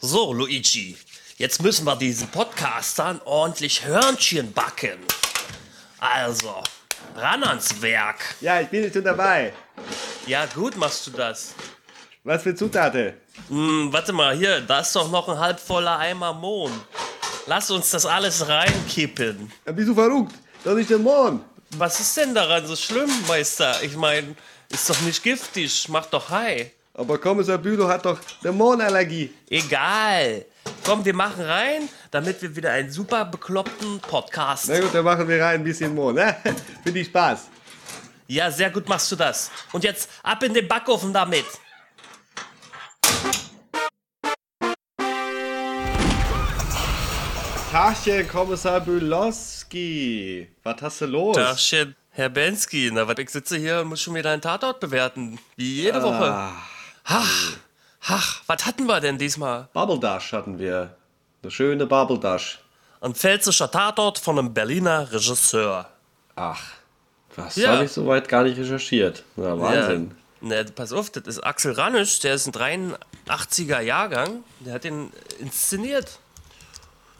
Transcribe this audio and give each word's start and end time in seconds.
So, 0.00 0.32
Luigi, 0.32 0.96
jetzt 1.38 1.60
müssen 1.60 1.84
wir 1.84 1.96
diesen 1.96 2.28
Podcastern 2.28 3.20
ordentlich 3.24 3.84
Hörnchen 3.84 4.52
backen. 4.52 4.98
Also, 5.98 6.54
ran 7.16 7.42
ans 7.42 7.82
Werk. 7.82 8.36
Ja, 8.40 8.60
ich 8.60 8.68
bin 8.68 8.84
jetzt 8.84 8.94
schon 8.94 9.02
dabei. 9.02 9.52
Ja, 10.26 10.46
gut 10.46 10.76
machst 10.76 11.04
du 11.08 11.10
das. 11.10 11.52
Was 12.22 12.44
für 12.44 12.54
Zutaten? 12.54 13.14
Hm, 13.48 13.92
warte 13.92 14.12
mal, 14.12 14.36
hier, 14.36 14.60
da 14.60 14.80
ist 14.80 14.94
doch 14.94 15.10
noch 15.10 15.28
ein 15.28 15.38
halb 15.38 15.58
voller 15.58 15.98
Eimer 15.98 16.32
Mohn. 16.32 16.72
Lass 17.46 17.68
uns 17.70 17.90
das 17.90 18.06
alles 18.06 18.46
reinkippen. 18.46 19.50
Ja, 19.66 19.72
bist 19.72 19.88
du 19.88 19.94
verrückt? 19.94 20.32
Das 20.62 20.76
ist 20.78 20.90
der 20.90 20.98
Mond. 20.98 21.42
Was 21.70 21.98
ist 21.98 22.16
denn 22.16 22.34
daran 22.36 22.64
so 22.66 22.76
schlimm, 22.76 23.10
Meister? 23.26 23.82
Ich 23.82 23.96
meine, 23.96 24.36
ist 24.70 24.88
doch 24.88 25.00
nicht 25.00 25.22
giftig, 25.24 25.88
macht 25.88 26.12
doch 26.12 26.30
high. 26.30 26.70
Aber 26.98 27.16
Kommissar 27.16 27.58
Bülow 27.58 27.86
hat 27.86 28.04
doch 28.04 28.18
Dämonenallergie. 28.42 29.32
Egal. 29.48 30.44
Komm, 30.84 31.04
wir 31.04 31.14
machen 31.14 31.44
rein, 31.44 31.88
damit 32.10 32.42
wir 32.42 32.56
wieder 32.56 32.72
einen 32.72 32.90
super 32.90 33.24
bekloppten 33.24 34.00
Podcast. 34.00 34.68
Na 34.68 34.80
gut, 34.80 34.92
dann 34.92 35.04
machen 35.04 35.28
wir 35.28 35.40
rein 35.40 35.60
ein 35.60 35.64
bisschen 35.64 35.94
Mond. 35.94 36.16
Ne? 36.16 36.36
Finde 36.82 36.98
ich 36.98 37.06
Spaß. 37.06 37.50
Ja, 38.26 38.50
sehr 38.50 38.70
gut 38.70 38.88
machst 38.88 39.12
du 39.12 39.16
das. 39.16 39.48
Und 39.70 39.84
jetzt 39.84 40.10
ab 40.24 40.42
in 40.42 40.52
den 40.52 40.66
Backofen 40.66 41.12
damit. 41.12 41.44
Tachchen, 47.70 48.26
Kommissar 48.26 48.80
Bülowski. 48.80 50.48
Was 50.64 50.82
hast 50.82 51.00
du 51.02 51.06
los? 51.06 51.36
Tagchen, 51.36 51.94
Herr 52.10 52.28
Bensky. 52.28 52.90
Na, 52.92 53.06
was, 53.06 53.18
ich 53.18 53.30
sitze 53.30 53.56
hier 53.56 53.82
und 53.82 53.86
muss 53.86 54.00
schon 54.00 54.16
wieder 54.16 54.32
einen 54.32 54.42
Tatort 54.42 54.80
bewerten. 54.80 55.38
Wie 55.54 55.82
jede 55.82 56.02
Woche. 56.02 56.50
Ach, 57.10 57.52
ach, 58.06 58.42
was 58.46 58.66
hatten 58.66 58.86
wir 58.86 59.00
denn 59.00 59.16
diesmal? 59.16 59.68
Bubble 59.72 59.98
Dash 59.98 60.32
hatten 60.32 60.58
wir. 60.58 60.94
Eine 61.42 61.50
schöne 61.50 61.86
Bubble 61.86 62.18
Dash. 62.18 62.58
Ein 63.00 63.14
pfälzischer 63.14 63.70
Tatort 63.70 64.18
von 64.18 64.38
einem 64.38 64.52
Berliner 64.52 65.10
Regisseur. 65.10 65.88
Ach, 66.36 66.60
was 67.34 67.56
Ja. 67.56 67.72
habe 67.72 67.84
ich 67.84 67.92
soweit 67.92 68.28
gar 68.28 68.42
nicht 68.42 68.58
recherchiert. 68.58 69.22
Na, 69.36 69.58
Wahnsinn. 69.58 70.14
Ja, 70.42 70.48
ne, 70.48 70.64
pass 70.66 70.92
auf, 70.92 71.08
das 71.10 71.26
ist 71.26 71.40
Axel 71.40 71.72
Ranisch, 71.72 72.18
der 72.20 72.34
ist 72.34 72.46
ein 72.46 72.52
83er 72.52 73.80
Jahrgang, 73.80 74.44
der 74.60 74.74
hat 74.74 74.84
den 74.84 75.10
inszeniert. 75.38 76.18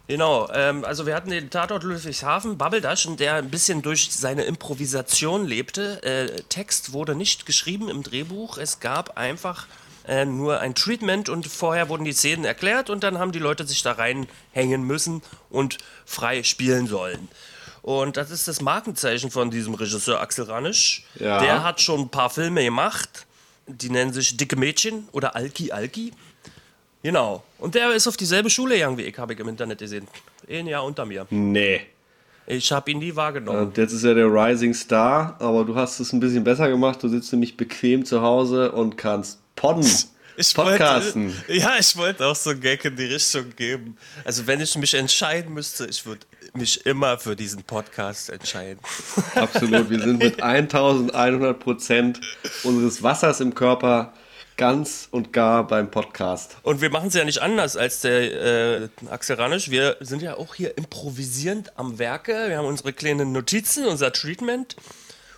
Genau, 0.08 0.48
ähm, 0.54 0.86
also 0.86 1.04
wir 1.04 1.14
hatten 1.14 1.28
den 1.28 1.50
Tatort 1.50 1.82
Ludwigshafen, 1.82 2.56
Babbeldaschen, 2.56 3.18
der 3.18 3.34
ein 3.34 3.50
bisschen 3.50 3.82
durch 3.82 4.10
seine 4.10 4.44
Improvisation 4.44 5.46
lebte. 5.46 6.02
Äh, 6.02 6.42
Text 6.48 6.94
wurde 6.94 7.14
nicht 7.14 7.44
geschrieben 7.44 7.90
im 7.90 8.02
Drehbuch, 8.02 8.56
es 8.56 8.80
gab 8.80 9.18
einfach 9.18 9.66
äh, 10.06 10.24
nur 10.24 10.60
ein 10.60 10.74
Treatment 10.74 11.28
und 11.28 11.46
vorher 11.46 11.90
wurden 11.90 12.06
die 12.06 12.14
Szenen 12.14 12.46
erklärt 12.46 12.88
und 12.88 13.04
dann 13.04 13.18
haben 13.18 13.32
die 13.32 13.38
Leute 13.38 13.66
sich 13.66 13.82
da 13.82 13.92
reinhängen 13.92 14.82
müssen 14.82 15.22
und 15.50 15.76
frei 16.06 16.42
spielen 16.42 16.86
sollen. 16.86 17.28
Und 17.82 18.16
das 18.16 18.30
ist 18.30 18.48
das 18.48 18.62
Markenzeichen 18.62 19.30
von 19.30 19.50
diesem 19.50 19.74
Regisseur 19.74 20.22
Axel 20.22 20.46
Ranisch. 20.46 21.04
Ja. 21.16 21.38
Der 21.40 21.62
hat 21.62 21.82
schon 21.82 22.00
ein 22.00 22.08
paar 22.08 22.30
Filme 22.30 22.64
gemacht, 22.64 23.26
die 23.66 23.90
nennen 23.90 24.14
sich 24.14 24.38
Dicke 24.38 24.56
Mädchen 24.56 25.06
oder 25.12 25.36
Alki 25.36 25.70
Alki. 25.70 26.14
Genau. 27.02 27.42
Und 27.58 27.74
der 27.74 27.92
ist 27.92 28.06
auf 28.06 28.16
dieselbe 28.16 28.50
Schule 28.50 28.74
gegangen 28.74 28.98
wie 28.98 29.02
ich, 29.02 29.18
habe 29.18 29.32
ich 29.32 29.38
im 29.40 29.48
Internet 29.48 29.78
gesehen. 29.78 30.08
Ein 30.50 30.66
Jahr 30.66 30.84
unter 30.84 31.04
mir. 31.04 31.26
Nee. 31.30 31.82
Ich 32.46 32.72
habe 32.72 32.90
ihn 32.90 32.98
nie 32.98 33.14
wahrgenommen. 33.14 33.58
Und 33.60 33.76
jetzt 33.76 33.92
ist 33.92 34.04
er 34.04 34.14
der 34.14 34.26
Rising 34.26 34.72
Star, 34.72 35.36
aber 35.38 35.64
du 35.64 35.76
hast 35.76 36.00
es 36.00 36.12
ein 36.12 36.20
bisschen 36.20 36.44
besser 36.44 36.68
gemacht. 36.68 37.02
Du 37.02 37.08
sitzt 37.08 37.30
nämlich 37.32 37.56
bequem 37.56 38.06
zu 38.06 38.22
Hause 38.22 38.72
und 38.72 38.96
kannst 38.96 39.38
podden. 39.54 39.86
Podcasten. 40.54 41.34
Wollte, 41.34 41.52
ja, 41.52 41.72
ich 41.78 41.96
wollte 41.96 42.24
auch 42.24 42.36
so 42.36 42.50
einen 42.50 42.60
Gag 42.60 42.84
in 42.84 42.96
die 42.96 43.06
Richtung 43.06 43.54
geben. 43.56 43.96
Also 44.24 44.46
wenn 44.46 44.60
ich 44.60 44.76
mich 44.76 44.94
entscheiden 44.94 45.52
müsste, 45.52 45.86
ich 45.86 46.06
würde 46.06 46.24
mich 46.54 46.86
immer 46.86 47.18
für 47.18 47.34
diesen 47.34 47.64
Podcast 47.64 48.30
entscheiden. 48.30 48.78
Absolut. 49.34 49.90
Wir 49.90 50.00
sind 50.00 50.18
mit 50.18 50.42
1100 50.42 51.58
Prozent 51.58 52.20
unseres 52.62 53.02
Wassers 53.02 53.40
im 53.40 53.54
Körper 53.54 54.12
ganz 54.58 55.08
und 55.10 55.32
gar 55.32 55.66
beim 55.66 55.90
Podcast. 55.90 56.56
Und 56.62 56.82
wir 56.82 56.90
machen 56.90 57.08
es 57.08 57.14
ja 57.14 57.24
nicht 57.24 57.40
anders 57.40 57.76
als 57.76 58.00
der 58.02 58.82
äh, 58.82 58.88
Axel 59.08 59.36
Ranisch. 59.36 59.70
Wir 59.70 59.96
sind 60.00 60.20
ja 60.20 60.36
auch 60.36 60.54
hier 60.54 60.76
improvisierend 60.76 61.78
am 61.78 61.98
Werke. 61.98 62.32
Wir 62.48 62.58
haben 62.58 62.66
unsere 62.66 62.92
kleinen 62.92 63.32
Notizen, 63.32 63.86
unser 63.86 64.12
Treatment. 64.12 64.76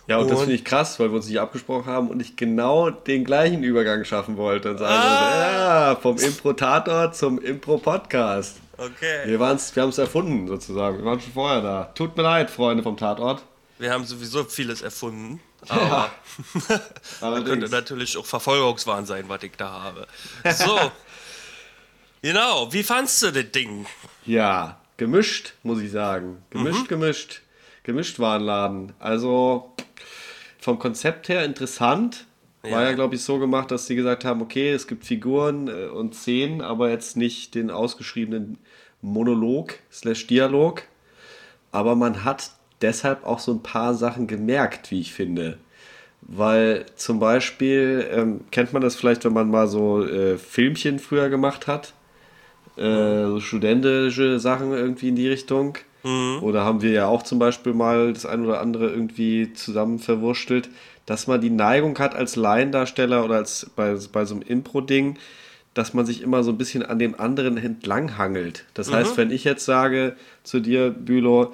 Ja, 0.07 0.17
und, 0.17 0.27
das 0.29 0.39
Und- 0.39 0.45
finde 0.45 0.55
ich 0.55 0.65
krass, 0.65 0.99
weil 0.99 1.09
wir 1.09 1.15
uns 1.17 1.27
nicht 1.27 1.39
abgesprochen 1.39 1.85
haben 1.85 2.09
und 2.09 2.19
ich 2.19 2.35
genau 2.35 2.89
den 2.89 3.23
gleichen 3.23 3.63
Übergang 3.63 4.03
schaffen 4.03 4.35
wollte 4.35 4.71
und 4.71 4.79
sagen 4.79 4.91
wollte, 4.91 5.53
ja, 5.55 5.95
vom 6.01 6.17
Impro-Tator 6.17 7.13
zum 7.13 7.39
Impro-Podcast. 7.39 8.57
Okay. 8.77 9.21
Wir, 9.25 9.39
wir 9.39 9.45
haben 9.45 9.57
es 9.89 9.97
erfunden, 9.99 10.47
sozusagen. 10.47 10.97
Wir 10.97 11.05
waren 11.05 11.21
schon 11.21 11.33
vorher 11.33 11.61
da. 11.61 11.91
Tut 11.93 12.17
mir 12.17 12.23
leid, 12.23 12.49
Freunde 12.49 12.81
vom 12.81 12.97
Tatort. 12.97 13.43
Wir 13.77 13.91
haben 13.93 14.03
sowieso 14.05 14.43
vieles 14.43 14.81
erfunden. 14.81 15.39
Aber 15.69 16.11
könnte 16.67 16.91
Allerdings. 17.21 17.71
natürlich 17.71 18.17
auch 18.17 18.25
Verfolgungswahn 18.25 19.05
sein, 19.05 19.25
was 19.27 19.43
ich 19.43 19.53
da 19.57 19.69
habe. 19.83 20.07
So. 20.53 20.79
genau. 22.21 22.71
Wie 22.73 22.83
fandst 22.83 23.21
du 23.21 23.31
das 23.31 23.51
Ding? 23.51 23.85
Ja, 24.25 24.79
gemischt, 24.97 25.53
muss 25.63 25.81
ich 25.81 25.91
sagen. 25.91 26.43
Gemischt, 26.49 26.87
gemischt. 26.87 27.41
Gemischt 27.83 28.19
Warenladen. 28.19 28.93
Also 28.99 29.75
vom 30.59 30.79
Konzept 30.79 31.29
her 31.29 31.43
interessant. 31.45 32.25
War 32.61 32.69
Ja. 32.69 32.83
ja, 32.83 32.91
glaube 32.93 33.15
ich, 33.15 33.23
so 33.23 33.39
gemacht, 33.39 33.71
dass 33.71 33.87
sie 33.87 33.95
gesagt 33.95 34.23
haben, 34.23 34.41
okay, 34.41 34.71
es 34.71 34.85
gibt 34.85 35.03
Figuren 35.05 35.67
äh, 35.67 35.87
und 35.87 36.13
Szenen, 36.13 36.61
aber 36.61 36.91
jetzt 36.91 37.17
nicht 37.17 37.55
den 37.55 37.71
ausgeschriebenen 37.71 38.59
Monolog 39.01 39.79
slash 39.91 40.27
Dialog. 40.27 40.83
Aber 41.71 41.95
man 41.95 42.23
hat 42.23 42.51
deshalb 42.81 43.25
auch 43.25 43.39
so 43.39 43.51
ein 43.53 43.63
paar 43.63 43.93
Sachen 43.93 44.27
gemerkt, 44.27 44.91
wie 44.91 45.01
ich 45.01 45.13
finde. 45.13 45.57
Weil 46.21 46.85
zum 46.95 47.19
Beispiel, 47.19 48.07
ähm, 48.11 48.41
kennt 48.51 48.73
man 48.73 48.81
das 48.81 48.95
vielleicht, 48.95 49.25
wenn 49.25 49.33
man 49.33 49.49
mal 49.49 49.67
so 49.67 50.05
äh, 50.05 50.37
Filmchen 50.37 50.99
früher 50.99 51.29
gemacht 51.29 51.67
hat? 51.67 51.93
Äh, 52.77 53.25
so 53.25 53.39
studentische 53.39 54.39
Sachen 54.39 54.71
irgendwie 54.71 55.09
in 55.09 55.15
die 55.15 55.27
Richtung. 55.27 55.77
Oder 56.41 56.63
haben 56.63 56.81
wir 56.81 56.91
ja 56.91 57.07
auch 57.07 57.21
zum 57.23 57.37
Beispiel 57.37 57.73
mal 57.73 58.13
das 58.13 58.25
ein 58.25 58.43
oder 58.45 58.59
andere 58.59 58.89
irgendwie 58.89 59.53
zusammen 59.53 59.99
verwurstelt, 59.99 60.69
dass 61.05 61.27
man 61.27 61.41
die 61.41 61.49
Neigung 61.49 61.97
hat 61.99 62.15
als 62.15 62.35
Laiendarsteller 62.35 63.23
oder 63.23 63.35
als 63.35 63.69
bei, 63.75 63.95
bei 64.11 64.25
so 64.25 64.35
einem 64.35 64.43
Impro-Ding, 64.43 65.17
dass 65.73 65.93
man 65.93 66.05
sich 66.05 66.21
immer 66.21 66.43
so 66.43 66.51
ein 66.51 66.57
bisschen 66.57 66.83
an 66.83 66.99
dem 66.99 67.19
anderen 67.19 67.57
entlanghangelt. 67.57 68.65
Das 68.73 68.91
heißt, 68.91 69.15
wenn 69.17 69.31
ich 69.31 69.43
jetzt 69.43 69.65
sage 69.65 70.15
zu 70.43 70.59
dir, 70.59 70.89
Bülow, 70.89 71.53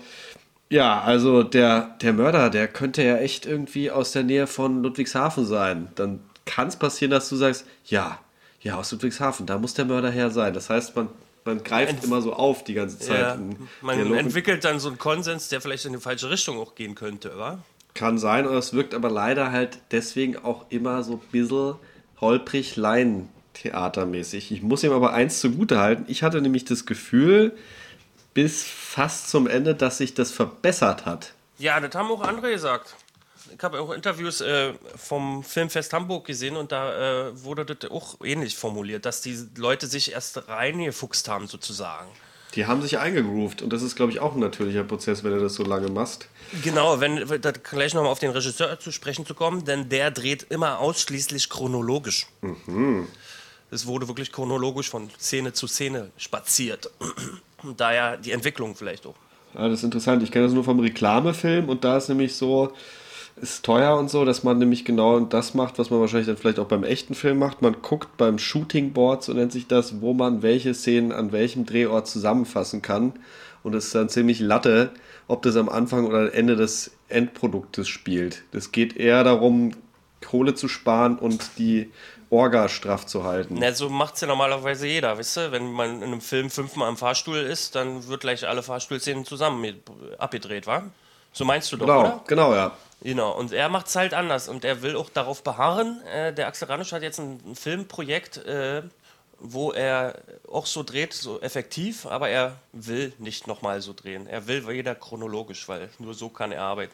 ja, 0.70 1.02
also 1.02 1.44
der, 1.44 1.96
der 2.02 2.14
Mörder, 2.14 2.50
der 2.50 2.68
könnte 2.68 3.04
ja 3.04 3.18
echt 3.18 3.46
irgendwie 3.46 3.90
aus 3.92 4.12
der 4.12 4.24
Nähe 4.24 4.48
von 4.48 4.84
Ludwigshafen 4.84 5.46
sein. 5.46 5.90
Dann 5.96 6.20
kann 6.46 6.68
es 6.68 6.76
passieren, 6.76 7.12
dass 7.12 7.30
du 7.30 7.36
sagst, 7.36 7.66
ja, 7.86 8.20
ja, 8.62 8.76
aus 8.76 8.92
Ludwigshafen, 8.92 9.46
da 9.46 9.58
muss 9.58 9.76
der 9.76 9.86
Mörder 9.86 10.10
her 10.10 10.30
sein. 10.30 10.54
Das 10.54 10.70
heißt, 10.70 10.96
man, 10.96 11.10
man 11.46 11.64
greift 11.64 12.04
immer 12.04 12.22
so 12.22 12.34
auf 12.34 12.64
die 12.64 12.74
ganze 12.74 13.00
Zeit. 13.00 13.20
Ja, 13.20 13.40
man 13.82 13.98
Dialogen. 13.98 14.18
entwickelt 14.18 14.66
dann 14.66 14.80
so 14.80 14.90
einen 14.90 14.98
Konsens, 14.98 15.48
der 15.50 15.62
vielleicht 15.62 15.86
in 15.86 15.94
die 15.94 16.00
falsche 16.00 16.30
Richtung 16.30 16.60
auch 16.60 16.76
gehen 16.76 16.96
könnte, 16.96 17.34
oder? 17.34 17.60
Kann 17.94 18.18
sein, 18.18 18.46
oder 18.46 18.58
es 18.58 18.74
wirkt 18.74 18.94
aber 18.94 19.10
leider 19.10 19.52
halt 19.52 19.80
deswegen 19.92 20.38
auch 20.38 20.66
immer 20.70 21.04
so 21.04 21.14
ein 21.14 21.22
bisschen 21.32 21.76
holprig 22.20 22.76
Laientheatermäßig. 22.76 24.52
Ich 24.52 24.62
muss 24.62 24.84
ihm 24.84 24.92
aber 24.92 25.14
eins 25.14 25.40
zugute 25.40 25.80
halten. 25.80 26.06
Ich 26.08 26.24
hatte 26.24 26.42
nämlich 26.42 26.66
das 26.66 26.86
Gefühl, 26.86 27.54
bis 28.38 28.64
fast 28.64 29.32
zum 29.32 29.48
Ende, 29.48 29.74
dass 29.74 29.98
sich 29.98 30.14
das 30.14 30.32
verbessert 30.32 31.08
hat. 31.08 31.34
Ja, 31.58 31.80
das 31.80 31.96
haben 31.96 32.12
auch 32.12 32.22
andere 32.22 32.52
gesagt. 32.52 32.96
Ich 33.52 33.64
habe 33.64 33.82
auch 33.82 33.90
Interviews 33.90 34.42
äh, 34.42 34.74
vom 34.96 35.44
Filmfest 35.44 35.92
Hamburg 35.92 36.28
gesehen 36.28 36.56
und 36.56 36.72
da 36.72 37.30
äh, 37.30 37.44
wurde 37.44 37.66
das 37.66 37.90
auch 37.90 38.18
ähnlich 38.24 38.56
formuliert, 38.56 39.08
dass 39.08 39.22
die 39.22 39.36
Leute 39.56 39.88
sich 39.88 40.12
erst 40.12 40.48
reingefuchst 40.48 41.28
haben, 41.28 41.48
sozusagen. 41.48 42.12
Die 42.54 42.68
haben 42.68 42.84
sich 42.84 43.00
eingegroovt 43.00 43.64
und 43.64 43.74
das 43.74 43.82
ist, 43.82 43.96
glaube 43.96 44.12
ich, 44.12 44.20
auch 44.20 44.36
ein 44.36 44.40
natürlicher 44.40 44.84
Prozess, 44.84 45.24
wenn 45.24 45.32
du 45.32 45.40
das 45.40 45.56
so 45.56 45.64
lange 45.64 45.90
machst. 45.90 46.28
Genau, 46.64 47.00
wenn 47.00 47.42
da 47.42 47.50
gleich 47.50 47.96
nochmal 47.96 48.12
auf 48.12 48.20
den 48.20 48.30
Regisseur 48.30 48.80
zu 48.80 48.92
sprechen 48.92 49.26
zu 49.26 49.34
kommen, 49.34 49.66
denn 49.66 49.90
der 49.90 50.12
dreht 50.12 50.46
immer 50.52 50.78
ausschließlich 50.78 51.50
chronologisch. 51.50 52.28
Es 53.72 53.88
wurde 53.88 54.08
wirklich 54.08 54.32
chronologisch 54.32 54.92
von 54.92 55.10
Szene 55.20 55.54
zu 55.54 55.66
Szene 55.66 56.12
spaziert. 56.18 56.92
Und 57.64 57.80
daher 57.80 58.18
die 58.18 58.32
Entwicklung 58.32 58.76
vielleicht 58.76 59.06
auch. 59.06 59.16
Ja, 59.54 59.68
das 59.68 59.80
ist 59.80 59.86
interessant. 59.86 60.24
Ich 60.24 60.32
kenne 60.32 60.46
das 60.46 60.54
nur 60.54 60.64
vom 60.64 60.80
Reklamefilm 60.80 61.70
und 61.70 61.84
da 61.84 61.98
ist 61.98 62.10
nämlich 62.10 62.36
so, 62.36 62.74
ist 63.42 63.64
teuer 63.64 63.98
und 63.98 64.10
so, 64.10 64.26
dass 64.26 64.44
man 64.44 64.58
nämlich 64.58 64.86
genau 64.86 65.20
das 65.20 65.54
macht, 65.54 65.80
was 65.80 65.90
man 65.90 66.00
wahrscheinlich 66.00 66.28
dann 66.28 66.38
vielleicht 66.38 66.60
auch 66.60 66.68
beim 66.68 66.84
echten 66.84 67.16
Film 67.16 67.40
macht. 67.40 67.62
Man 67.62 67.82
guckt 67.82 68.18
beim 68.18 68.40
Shooting 68.40 68.94
Board, 68.94 69.24
so 69.24 69.34
nennt 69.34 69.52
sich 69.52 69.68
das, 69.68 70.02
wo 70.02 70.14
man 70.14 70.42
welche 70.42 70.74
Szenen 70.74 71.12
an 71.12 71.32
welchem 71.32 71.66
Drehort 71.66 72.08
zusammenfassen 72.08 72.82
kann. 72.82 73.14
Und 73.64 73.74
es 73.74 73.88
ist 73.88 73.96
dann 73.96 74.10
ziemlich 74.10 74.40
Latte, 74.40 74.92
ob 75.28 75.42
das 75.42 75.56
am 75.56 75.70
Anfang 75.70 76.06
oder 76.06 76.34
Ende 76.34 76.56
des 76.56 76.92
Endproduktes 77.10 77.88
spielt. 77.88 78.44
Das 78.52 78.72
geht 78.72 78.96
eher 78.96 79.24
darum, 79.24 79.72
Kohle 80.26 80.56
zu 80.56 80.68
sparen 80.68 81.18
und 81.18 81.58
die 81.58 81.92
Orga 82.30 82.68
straff 82.68 83.06
zu 83.06 83.24
halten. 83.24 83.56
Na, 83.60 83.72
so 83.72 83.90
macht 83.90 84.16
es 84.16 84.22
ja 84.22 84.28
normalerweise 84.28 84.88
jeder, 84.88 85.18
weißt 85.18 85.38
du? 85.38 85.52
Wenn 85.52 85.72
man 85.72 85.98
in 85.98 86.04
einem 86.04 86.22
Film 86.22 86.50
fünfmal 86.50 86.90
im 86.90 86.98
Fahrstuhl 86.98 87.38
ist, 87.38 87.76
dann 87.76 88.08
wird 88.08 88.22
gleich 88.22 88.48
alle 88.48 88.64
Fahrstuhlszenen 88.64 89.26
zusammen 89.26 89.82
abgedreht, 90.18 90.68
wa? 90.68 90.84
So 91.32 91.46
meinst 91.46 91.72
du 91.72 91.78
doch, 91.78 91.86
genau, 91.86 92.00
oder? 92.00 92.24
Genau, 92.28 92.54
ja. 92.56 92.72
Genau, 93.02 93.32
und 93.32 93.54
er 93.54 93.70
macht 93.70 93.88
es 93.88 93.96
halt 93.96 94.14
anders 94.14 94.50
und 94.50 94.66
er 94.66 94.82
will 94.82 94.96
auch 94.96 95.10
darauf 95.10 95.44
beharren. 95.44 96.02
Äh, 96.08 96.34
der 96.34 96.48
Axel 96.48 96.68
Ranisch 96.68 96.92
hat 96.92 97.04
jetzt 97.04 97.20
ein, 97.20 97.40
ein 97.46 97.56
Filmprojekt, 97.56 98.38
äh, 98.38 98.82
wo 99.40 99.72
er 99.72 100.16
auch 100.52 100.66
so 100.66 100.82
dreht, 100.82 101.14
so 101.14 101.40
effektiv, 101.42 102.08
aber 102.08 102.30
er 102.30 102.56
will 102.74 103.14
nicht 103.20 103.46
nochmal 103.46 103.82
so 103.82 103.94
drehen. 103.94 104.26
Er 104.26 104.48
will 104.48 104.68
wieder 104.68 104.96
chronologisch, 104.96 105.68
weil 105.70 105.90
nur 106.00 106.16
so 106.16 106.30
kann 106.30 106.52
er 106.52 106.64
arbeiten. 106.64 106.94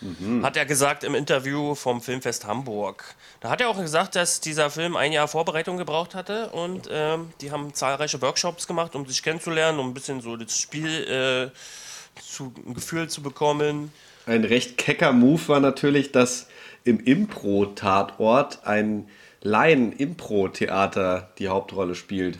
Mhm. 0.00 0.44
Hat 0.44 0.56
er 0.56 0.64
gesagt 0.64 1.04
im 1.04 1.14
Interview 1.14 1.74
vom 1.74 2.00
Filmfest 2.00 2.46
Hamburg. 2.46 3.14
Da 3.40 3.50
hat 3.50 3.60
er 3.60 3.68
auch 3.68 3.78
gesagt, 3.78 4.14
dass 4.14 4.40
dieser 4.40 4.70
Film 4.70 4.96
ein 4.96 5.12
Jahr 5.12 5.28
Vorbereitung 5.28 5.76
gebraucht 5.76 6.14
hatte 6.14 6.50
und 6.50 6.88
ähm, 6.90 7.32
die 7.40 7.50
haben 7.50 7.74
zahlreiche 7.74 8.22
Workshops 8.22 8.66
gemacht, 8.66 8.94
um 8.94 9.06
sich 9.06 9.22
kennenzulernen, 9.22 9.78
um 9.78 9.88
ein 9.88 9.94
bisschen 9.94 10.20
so 10.20 10.36
das 10.36 10.56
Spiel 10.56 11.52
äh, 11.52 12.20
zu, 12.20 12.52
ein 12.66 12.74
Gefühl 12.74 13.08
zu 13.08 13.22
bekommen. 13.22 13.92
Ein 14.26 14.44
recht 14.44 14.76
kecker 14.76 15.12
Move 15.12 15.48
war 15.48 15.60
natürlich, 15.60 16.12
dass 16.12 16.48
im 16.84 17.00
Impro-Tatort 17.00 18.64
ein 18.64 19.08
Laien-Impro-Theater 19.42 21.30
die 21.38 21.48
Hauptrolle 21.48 21.94
spielt. 21.94 22.38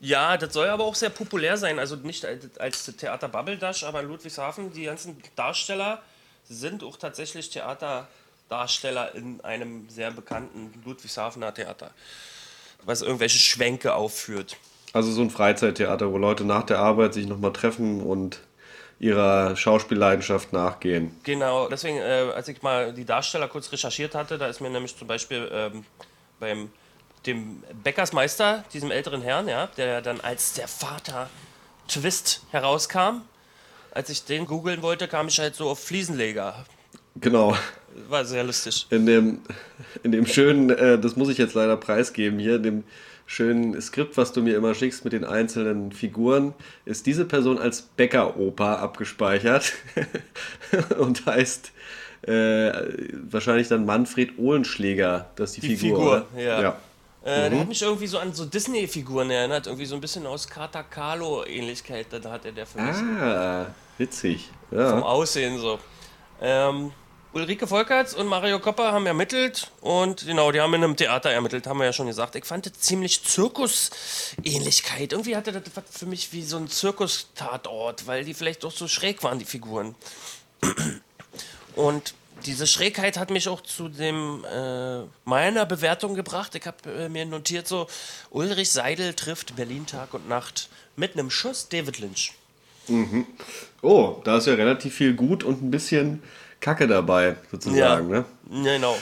Ja, 0.00 0.36
das 0.36 0.52
soll 0.52 0.68
aber 0.68 0.84
auch 0.84 0.96
sehr 0.96 1.10
populär 1.10 1.56
sein. 1.56 1.78
Also 1.78 1.96
nicht 1.96 2.26
als 2.58 2.84
Theater 2.96 3.28
Babbeldash, 3.28 3.84
aber 3.84 4.00
in 4.00 4.08
Ludwigshafen, 4.08 4.72
die 4.72 4.84
ganzen 4.84 5.16
Darsteller 5.36 6.02
sind 6.52 6.84
auch 6.84 6.96
tatsächlich 6.96 7.50
Theaterdarsteller 7.50 9.14
in 9.14 9.40
einem 9.42 9.88
sehr 9.88 10.10
bekannten 10.10 10.72
Ludwigshafener 10.84 11.54
Theater, 11.54 11.90
was 12.84 13.02
irgendwelche 13.02 13.38
Schwänke 13.38 13.94
aufführt. 13.94 14.56
Also 14.92 15.10
so 15.10 15.22
ein 15.22 15.30
Freizeittheater, 15.30 16.12
wo 16.12 16.18
Leute 16.18 16.44
nach 16.44 16.64
der 16.64 16.78
Arbeit 16.78 17.14
sich 17.14 17.26
nochmal 17.26 17.52
treffen 17.52 18.02
und 18.02 18.40
ihrer 19.00 19.56
Schauspielleidenschaft 19.56 20.52
nachgehen. 20.52 21.18
Genau, 21.24 21.68
deswegen, 21.68 21.96
äh, 21.96 22.30
als 22.34 22.46
ich 22.48 22.62
mal 22.62 22.92
die 22.92 23.04
Darsteller 23.04 23.48
kurz 23.48 23.72
recherchiert 23.72 24.14
hatte, 24.14 24.38
da 24.38 24.46
ist 24.46 24.60
mir 24.60 24.70
nämlich 24.70 24.96
zum 24.96 25.08
Beispiel 25.08 25.50
ähm, 25.52 25.84
beim 26.38 26.70
dem 27.26 27.62
Bäckersmeister, 27.82 28.64
diesem 28.72 28.90
älteren 28.90 29.22
Herrn, 29.22 29.48
ja, 29.48 29.68
der 29.76 30.02
dann 30.02 30.20
als 30.20 30.54
der 30.54 30.68
Vater 30.68 31.30
Twist 31.88 32.42
herauskam. 32.50 33.22
Als 33.94 34.08
ich 34.08 34.24
den 34.24 34.46
googeln 34.46 34.82
wollte, 34.82 35.06
kam 35.06 35.28
ich 35.28 35.38
halt 35.38 35.54
so 35.54 35.68
auf 35.68 35.78
Fliesenleger. 35.78 36.64
Genau. 37.20 37.56
War 38.08 38.24
sehr 38.24 38.42
lustig. 38.42 38.86
In 38.88 39.04
dem, 39.04 39.40
in 40.02 40.12
dem 40.12 40.26
schönen, 40.26 40.70
äh, 40.70 40.98
das 40.98 41.16
muss 41.16 41.28
ich 41.28 41.36
jetzt 41.36 41.54
leider 41.54 41.76
preisgeben 41.76 42.38
hier, 42.38 42.56
in 42.56 42.62
dem 42.62 42.84
schönen 43.26 43.80
Skript, 43.80 44.16
was 44.16 44.32
du 44.32 44.42
mir 44.42 44.56
immer 44.56 44.74
schickst 44.74 45.04
mit 45.04 45.12
den 45.12 45.24
einzelnen 45.24 45.92
Figuren, 45.92 46.54
ist 46.86 47.04
diese 47.04 47.26
Person 47.26 47.58
als 47.58 47.82
Bäckeroper 47.82 48.78
abgespeichert 48.78 49.74
und 50.98 51.26
heißt 51.26 51.72
äh, 52.22 52.72
wahrscheinlich 53.30 53.68
dann 53.68 53.84
Manfred 53.84 54.38
Ohlenschläger, 54.38 55.30
das 55.36 55.50
ist 55.50 55.64
die, 55.64 55.68
die 55.68 55.76
Figur. 55.76 56.26
Figur 56.30 56.42
ja. 56.42 56.62
ja. 56.62 56.78
Äh, 57.24 57.46
mhm. 57.46 57.50
Der 57.50 57.60
hat 57.60 57.68
mich 57.68 57.82
irgendwie 57.82 58.06
so 58.06 58.18
an 58.18 58.32
so 58.32 58.44
Disney-Figuren 58.44 59.30
erinnert, 59.30 59.66
irgendwie 59.66 59.86
so 59.86 59.94
ein 59.94 60.00
bisschen 60.00 60.26
aus 60.26 60.48
Kata 60.48 60.82
Kahlo-Ähnlichkeit, 60.82 62.06
da 62.10 62.30
hat 62.30 62.44
er 62.44 62.52
der 62.52 62.66
für 62.66 62.80
mich. 62.80 62.96
Ah, 62.96 63.66
witzig. 63.98 64.50
Ja. 64.70 64.90
Vom 64.90 65.02
Aussehen 65.02 65.58
so. 65.58 65.78
Ähm, 66.40 66.92
Ulrike 67.34 67.66
Volkerts 67.66 68.12
und 68.14 68.26
Mario 68.26 68.58
Kopper 68.58 68.92
haben 68.92 69.06
ermittelt 69.06 69.70
und 69.80 70.26
genau, 70.26 70.52
die 70.52 70.60
haben 70.60 70.74
in 70.74 70.84
einem 70.84 70.96
Theater 70.96 71.30
ermittelt, 71.30 71.66
haben 71.66 71.78
wir 71.78 71.86
ja 71.86 71.92
schon 71.92 72.06
gesagt. 72.06 72.34
Ich 72.36 72.44
fand 72.44 72.66
das 72.66 72.74
ziemlich 72.74 73.24
Zirkus-Ähnlichkeit. 73.24 75.12
Irgendwie 75.12 75.34
hatte 75.34 75.52
das 75.52 75.62
für 75.90 76.06
mich 76.06 76.34
wie 76.34 76.42
so 76.42 76.58
ein 76.58 76.68
Zirkus-Tatort, 76.68 78.06
weil 78.06 78.24
die 78.24 78.34
vielleicht 78.34 78.66
auch 78.66 78.72
so 78.72 78.86
schräg 78.86 79.22
waren, 79.22 79.38
die 79.38 79.46
Figuren. 79.46 79.94
Und 81.74 82.14
diese 82.46 82.66
Schrägheit 82.66 83.18
hat 83.18 83.30
mich 83.30 83.48
auch 83.48 83.60
zu 83.60 83.88
dem 83.88 84.44
äh, 84.44 85.02
meiner 85.24 85.66
Bewertung 85.66 86.14
gebracht. 86.14 86.54
Ich 86.54 86.66
habe 86.66 86.90
äh, 86.90 87.08
mir 87.08 87.24
notiert 87.24 87.66
so, 87.68 87.86
Ulrich 88.30 88.70
Seidel 88.70 89.14
trifft 89.14 89.56
Berlin 89.56 89.86
Tag 89.86 90.14
und 90.14 90.28
Nacht 90.28 90.68
mit 90.96 91.14
einem 91.14 91.30
Schuss 91.30 91.68
David 91.68 91.98
Lynch. 91.98 92.32
Mhm. 92.88 93.26
Oh, 93.80 94.20
da 94.24 94.38
ist 94.38 94.46
ja 94.46 94.54
relativ 94.54 94.94
viel 94.94 95.14
gut 95.14 95.44
und 95.44 95.62
ein 95.62 95.70
bisschen 95.70 96.22
Kacke 96.60 96.86
dabei, 96.86 97.36
sozusagen. 97.50 98.10
Ja, 98.10 98.20
ne? 98.20 98.24
genau. 98.50 98.96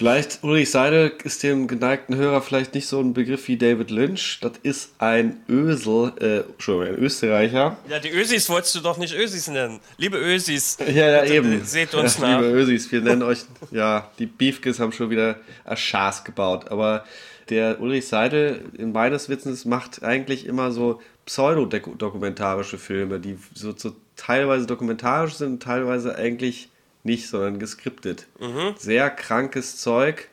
Vielleicht, 0.00 0.42
Ulrich 0.42 0.70
Seidel 0.70 1.12
ist 1.24 1.42
dem 1.42 1.68
geneigten 1.68 2.16
Hörer 2.16 2.40
vielleicht 2.40 2.72
nicht 2.72 2.86
so 2.86 3.00
ein 3.00 3.12
Begriff 3.12 3.48
wie 3.48 3.58
David 3.58 3.90
Lynch. 3.90 4.38
Das 4.40 4.52
ist 4.62 4.94
ein 4.96 5.42
Ösel, 5.46 6.14
äh, 6.18 6.38
Entschuldigung, 6.50 6.96
ein 6.96 7.02
Österreicher. 7.02 7.76
Ja, 7.86 7.98
die 7.98 8.08
Ösis 8.08 8.48
wolltest 8.48 8.74
du 8.76 8.80
doch 8.80 8.96
nicht 8.96 9.14
Ösis 9.14 9.48
nennen. 9.48 9.78
Liebe 9.98 10.16
Ösis. 10.16 10.78
Ja, 10.90 11.22
ja, 11.22 11.24
eben. 11.26 11.62
Seht 11.66 11.92
uns 11.94 12.16
ja, 12.16 12.30
nach. 12.30 12.40
Liebe 12.40 12.50
Ösis, 12.50 12.90
wir 12.90 13.02
nennen 13.02 13.22
euch, 13.22 13.40
ja, 13.72 14.10
die 14.18 14.24
Beefkes 14.24 14.80
haben 14.80 14.92
schon 14.92 15.10
wieder 15.10 15.36
Aschas 15.66 16.24
gebaut. 16.24 16.70
Aber 16.70 17.04
der 17.50 17.78
Ulrich 17.78 18.08
Seidel, 18.08 18.64
in 18.78 18.92
meines 18.92 19.28
Wissens, 19.28 19.66
macht 19.66 20.02
eigentlich 20.02 20.46
immer 20.46 20.72
so 20.72 21.02
pseudodokumentarische 21.26 22.78
Filme, 22.78 23.20
die 23.20 23.36
so, 23.52 23.74
so 23.76 23.94
teilweise 24.16 24.64
dokumentarisch 24.64 25.34
sind, 25.34 25.62
teilweise 25.62 26.16
eigentlich 26.16 26.70
nicht, 27.02 27.28
sondern 27.28 27.58
geskriptet. 27.58 28.26
Mhm. 28.38 28.74
Sehr 28.76 29.10
krankes 29.10 29.78
Zeug, 29.78 30.28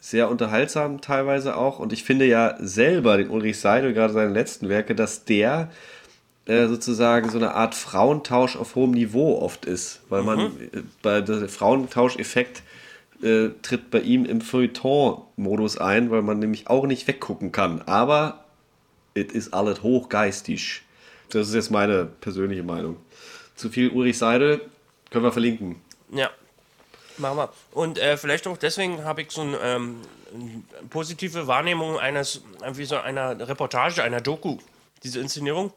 sehr 0.00 0.30
unterhaltsam 0.30 1.00
teilweise 1.00 1.56
auch. 1.56 1.78
Und 1.78 1.92
ich 1.92 2.04
finde 2.04 2.26
ja 2.26 2.56
selber 2.60 3.16
den 3.16 3.30
Ulrich 3.30 3.58
Seidel, 3.58 3.92
gerade 3.92 4.12
seine 4.12 4.32
letzten 4.32 4.68
Werke, 4.68 4.94
dass 4.94 5.24
der 5.24 5.70
äh, 6.46 6.66
sozusagen 6.66 7.28
so 7.28 7.38
eine 7.38 7.54
Art 7.54 7.74
Frauentausch 7.74 8.56
auf 8.56 8.74
hohem 8.74 8.92
Niveau 8.92 9.38
oft 9.40 9.64
ist. 9.64 10.00
Weil 10.08 10.22
man 10.22 10.38
mhm. 10.38 10.60
äh, 10.72 10.82
bei 11.02 11.20
der 11.20 11.48
Frauentauscheffekt 11.48 12.62
äh, 13.22 13.48
tritt 13.62 13.90
bei 13.90 14.00
ihm 14.00 14.24
im 14.24 14.40
Feuilleton-Modus 14.40 15.78
ein, 15.78 16.10
weil 16.10 16.22
man 16.22 16.38
nämlich 16.38 16.68
auch 16.68 16.86
nicht 16.86 17.06
weggucken 17.08 17.52
kann. 17.52 17.82
Aber 17.82 18.44
es 19.14 19.32
ist 19.32 19.52
alles 19.52 19.82
hochgeistig. 19.82 20.82
Das 21.30 21.48
ist 21.48 21.54
jetzt 21.54 21.70
meine 21.70 22.06
persönliche 22.06 22.62
Meinung. 22.62 22.96
Zu 23.56 23.68
viel 23.68 23.90
Ulrich 23.90 24.18
Seidel 24.18 24.60
können 25.10 25.24
wir 25.24 25.32
verlinken. 25.32 25.76
Ja, 26.10 26.30
machen 27.18 27.36
wir. 27.36 27.52
Und 27.72 27.98
äh, 27.98 28.16
vielleicht 28.16 28.46
auch 28.46 28.56
deswegen 28.56 29.04
habe 29.04 29.22
ich 29.22 29.30
so 29.30 29.42
ein, 29.42 29.54
ähm, 29.62 29.96
eine 30.34 30.62
positive 30.88 31.46
Wahrnehmung 31.46 31.98
eines, 31.98 32.42
wie 32.72 32.84
so 32.84 32.96
einer 32.96 33.48
Reportage, 33.48 34.02
einer 34.02 34.20
Doku, 34.20 34.58
diese 35.02 35.20
Inszenierung. 35.20 35.72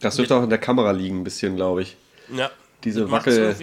Das 0.00 0.16
wird 0.18 0.32
auch 0.32 0.42
in 0.42 0.50
der 0.50 0.58
Kamera 0.58 0.92
liegen, 0.92 1.20
ein 1.20 1.24
bisschen, 1.24 1.56
glaube 1.56 1.82
ich. 1.82 1.96
Ja. 2.34 2.50
Diese 2.84 3.10
Wackel. 3.10 3.54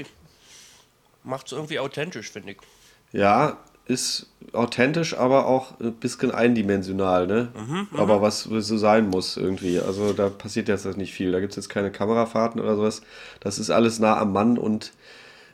Macht 1.24 1.48
es 1.48 1.52
irgendwie 1.52 1.80
authentisch, 1.80 2.32
finde 2.32 2.52
ich. 2.52 2.58
Ja, 3.12 3.58
ist 3.88 4.28
authentisch, 4.54 5.18
aber 5.18 5.48
auch 5.48 5.80
ein 5.80 5.94
bisschen 5.94 6.32
eindimensional, 6.32 7.26
ne? 7.28 7.50
Mhm, 7.56 7.88
mhm. 7.92 8.00
aber 8.00 8.22
was 8.22 8.44
so 8.44 8.78
sein 8.78 9.10
muss 9.10 9.38
irgendwie. 9.38 9.80
Also 9.80 10.14
da 10.14 10.30
passiert 10.30 10.68
jetzt 10.68 10.86
nicht 10.98 11.14
viel. 11.14 11.32
Da 11.32 11.40
gibt 11.40 11.54
es 11.54 11.56
jetzt 11.56 11.70
keine 11.70 11.92
Kamerafahrten 11.92 12.62
oder 12.62 12.76
sowas. 12.76 13.02
Das 13.40 13.60
ist 13.60 13.70
alles 13.70 14.00
nah 14.00 14.18
am 14.18 14.34
Mann 14.34 14.58
und 14.58 14.92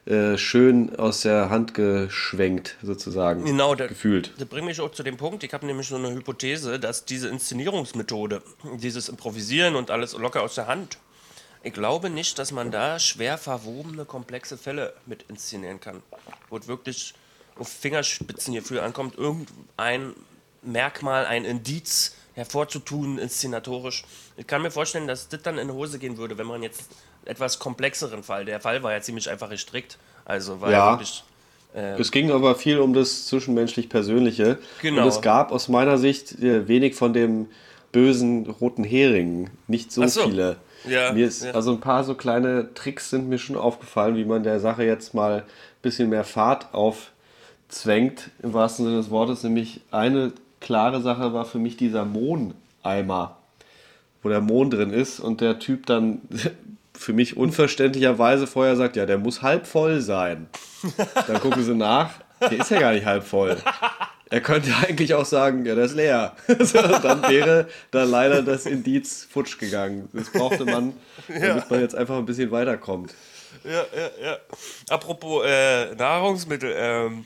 äh, 0.05 0.38
schön 0.38 0.95
aus 0.98 1.22
der 1.22 1.50
Hand 1.50 1.74
geschwenkt, 1.74 2.77
sozusagen. 2.81 3.45
Genau, 3.45 3.74
das, 3.74 3.88
gefühlt. 3.88 4.33
Das 4.38 4.48
bringt 4.48 4.65
mich 4.65 4.81
auch 4.81 4.91
zu 4.91 5.03
dem 5.03 5.17
Punkt, 5.17 5.43
ich 5.43 5.53
habe 5.53 5.65
nämlich 5.65 5.88
so 5.88 5.95
eine 5.95 6.12
Hypothese, 6.12 6.79
dass 6.79 7.05
diese 7.05 7.29
Inszenierungsmethode, 7.29 8.41
dieses 8.75 9.07
Improvisieren 9.07 9.75
und 9.75 9.91
alles 9.91 10.17
locker 10.17 10.41
aus 10.43 10.55
der 10.55 10.67
Hand, 10.67 10.98
ich 11.65 11.72
glaube 11.72 12.10
nicht, 12.10 12.38
dass 12.38 12.51
man 12.51 12.72
da 12.72 13.00
schwer 13.00 13.38
verwobene, 13.38 14.03
komplexe 14.03 14.57
Fälle 14.57 14.93
mit 15.05 15.24
inszenieren 15.29 15.79
kann. 15.79 16.03
Wo 16.50 16.57
es 16.57 16.67
wirklich 16.67 17.13
auf 17.57 17.69
Fingerspitzengefühl 17.69 18.81
ankommt, 18.81 19.17
irgendein 19.17 20.13
Merkmal, 20.62 21.25
ein 21.25 21.45
Indiz 21.45 22.15
hervorzutun, 22.33 23.17
inszenatorisch. 23.17 24.03
Ich 24.37 24.47
kann 24.47 24.61
mir 24.61 24.71
vorstellen, 24.71 25.07
dass 25.07 25.29
das 25.29 25.41
dann 25.41 25.57
in 25.57 25.67
die 25.67 25.73
Hose 25.73 25.99
gehen 25.99 26.17
würde, 26.17 26.37
wenn 26.37 26.47
man 26.47 26.63
jetzt 26.63 26.89
etwas 27.25 27.59
komplexeren 27.59 28.23
Fall. 28.23 28.45
Der 28.45 28.59
Fall 28.59 28.83
war 28.83 28.91
ja 28.91 29.01
ziemlich 29.01 29.29
einfach 29.29 29.49
gestrickt. 29.49 29.97
Also 30.25 30.61
war 30.61 30.71
ja, 30.71 30.77
ja 30.77 30.91
wirklich. 30.93 31.23
Äh, 31.75 31.99
es 31.99 32.11
ging 32.11 32.31
aber 32.31 32.55
viel 32.55 32.79
um 32.79 32.93
das 32.93 33.27
zwischenmenschlich-persönliche. 33.27 34.59
Genau. 34.81 35.03
Und 35.03 35.07
es 35.07 35.21
gab 35.21 35.51
aus 35.51 35.67
meiner 35.67 35.97
Sicht 35.97 36.39
äh, 36.41 36.67
wenig 36.67 36.95
von 36.95 37.13
dem 37.13 37.47
bösen 37.91 38.47
roten 38.47 38.83
Hering. 38.83 39.49
Nicht 39.67 39.91
so, 39.91 40.05
so. 40.07 40.23
viele. 40.23 40.57
Ja, 40.85 41.13
mir 41.13 41.27
ist, 41.27 41.43
ja. 41.43 41.51
Also 41.51 41.71
ein 41.71 41.79
paar 41.79 42.03
so 42.03 42.15
kleine 42.15 42.73
Tricks 42.73 43.09
sind 43.09 43.29
mir 43.29 43.37
schon 43.37 43.55
aufgefallen, 43.55 44.17
wie 44.17 44.25
man 44.25 44.43
der 44.43 44.59
Sache 44.59 44.83
jetzt 44.83 45.13
mal 45.13 45.41
ein 45.41 45.43
bisschen 45.81 46.09
mehr 46.09 46.25
Fahrt 46.25 46.73
aufzwängt, 46.73 48.31
im 48.41 48.53
wahrsten 48.53 48.85
Sinne 48.85 48.97
des 48.97 49.09
Wortes. 49.09 49.43
Nämlich 49.43 49.81
eine 49.91 50.33
klare 50.63 51.01
Sache 51.01 51.34
war 51.34 51.46
für 51.46 51.60
mich 51.60 51.77
dieser 51.77 52.05
Mohneimer, 52.05 53.38
wo 54.24 54.29
der 54.29 54.41
Mohn 54.41 54.72
drin 54.72 54.91
ist 54.91 55.20
und 55.20 55.41
der 55.41 55.60
Typ 55.60 55.86
dann 55.86 56.22
für 56.93 57.13
mich 57.13 57.38
unverständlicherweise 57.38 58.48
vorher 58.48 58.75
sagt, 58.75 58.96
ja, 58.96 59.05
der 59.05 59.20
muss 59.20 59.41
halb 59.41 59.67
voll 59.67 60.01
sein. 60.01 60.48
Dann 61.27 61.39
gucken 61.39 61.63
sie 61.63 61.75
nach, 61.75 62.12
der 62.39 62.60
ist 62.60 62.72
ja 62.72 62.79
gar 62.79 62.93
nicht 62.93 63.05
halb 63.05 63.24
voll. 63.24 63.58
Er 64.29 64.41
könnte 64.41 64.74
eigentlich 64.75 65.13
auch 65.13 65.25
sagen, 65.25 65.65
ja, 65.65 65.75
der 65.75 65.86
ist 65.86 65.96
leer. 65.96 66.34
dann 66.48 67.22
wäre 67.29 67.67
da 67.91 68.03
leider 68.03 68.41
das 68.41 68.65
Indiz 68.65 69.27
futsch 69.29 69.60
gegangen. 69.60 70.10
Das 70.13 70.32
brauchte 70.32 70.65
man, 70.65 70.93
damit 71.27 71.70
man 71.70 71.82
jetzt 71.82 71.96
einfach 71.96 72.17
ein 72.17 72.25
bisschen 72.25 72.50
weiterkommt. 72.51 73.13
Ja, 73.63 73.86
ja, 73.96 74.10
ja. 74.24 74.38
Apropos 74.89 75.46
äh, 75.46 75.93
Nahrungsmittel, 75.96 76.74
ähm, 76.75 77.25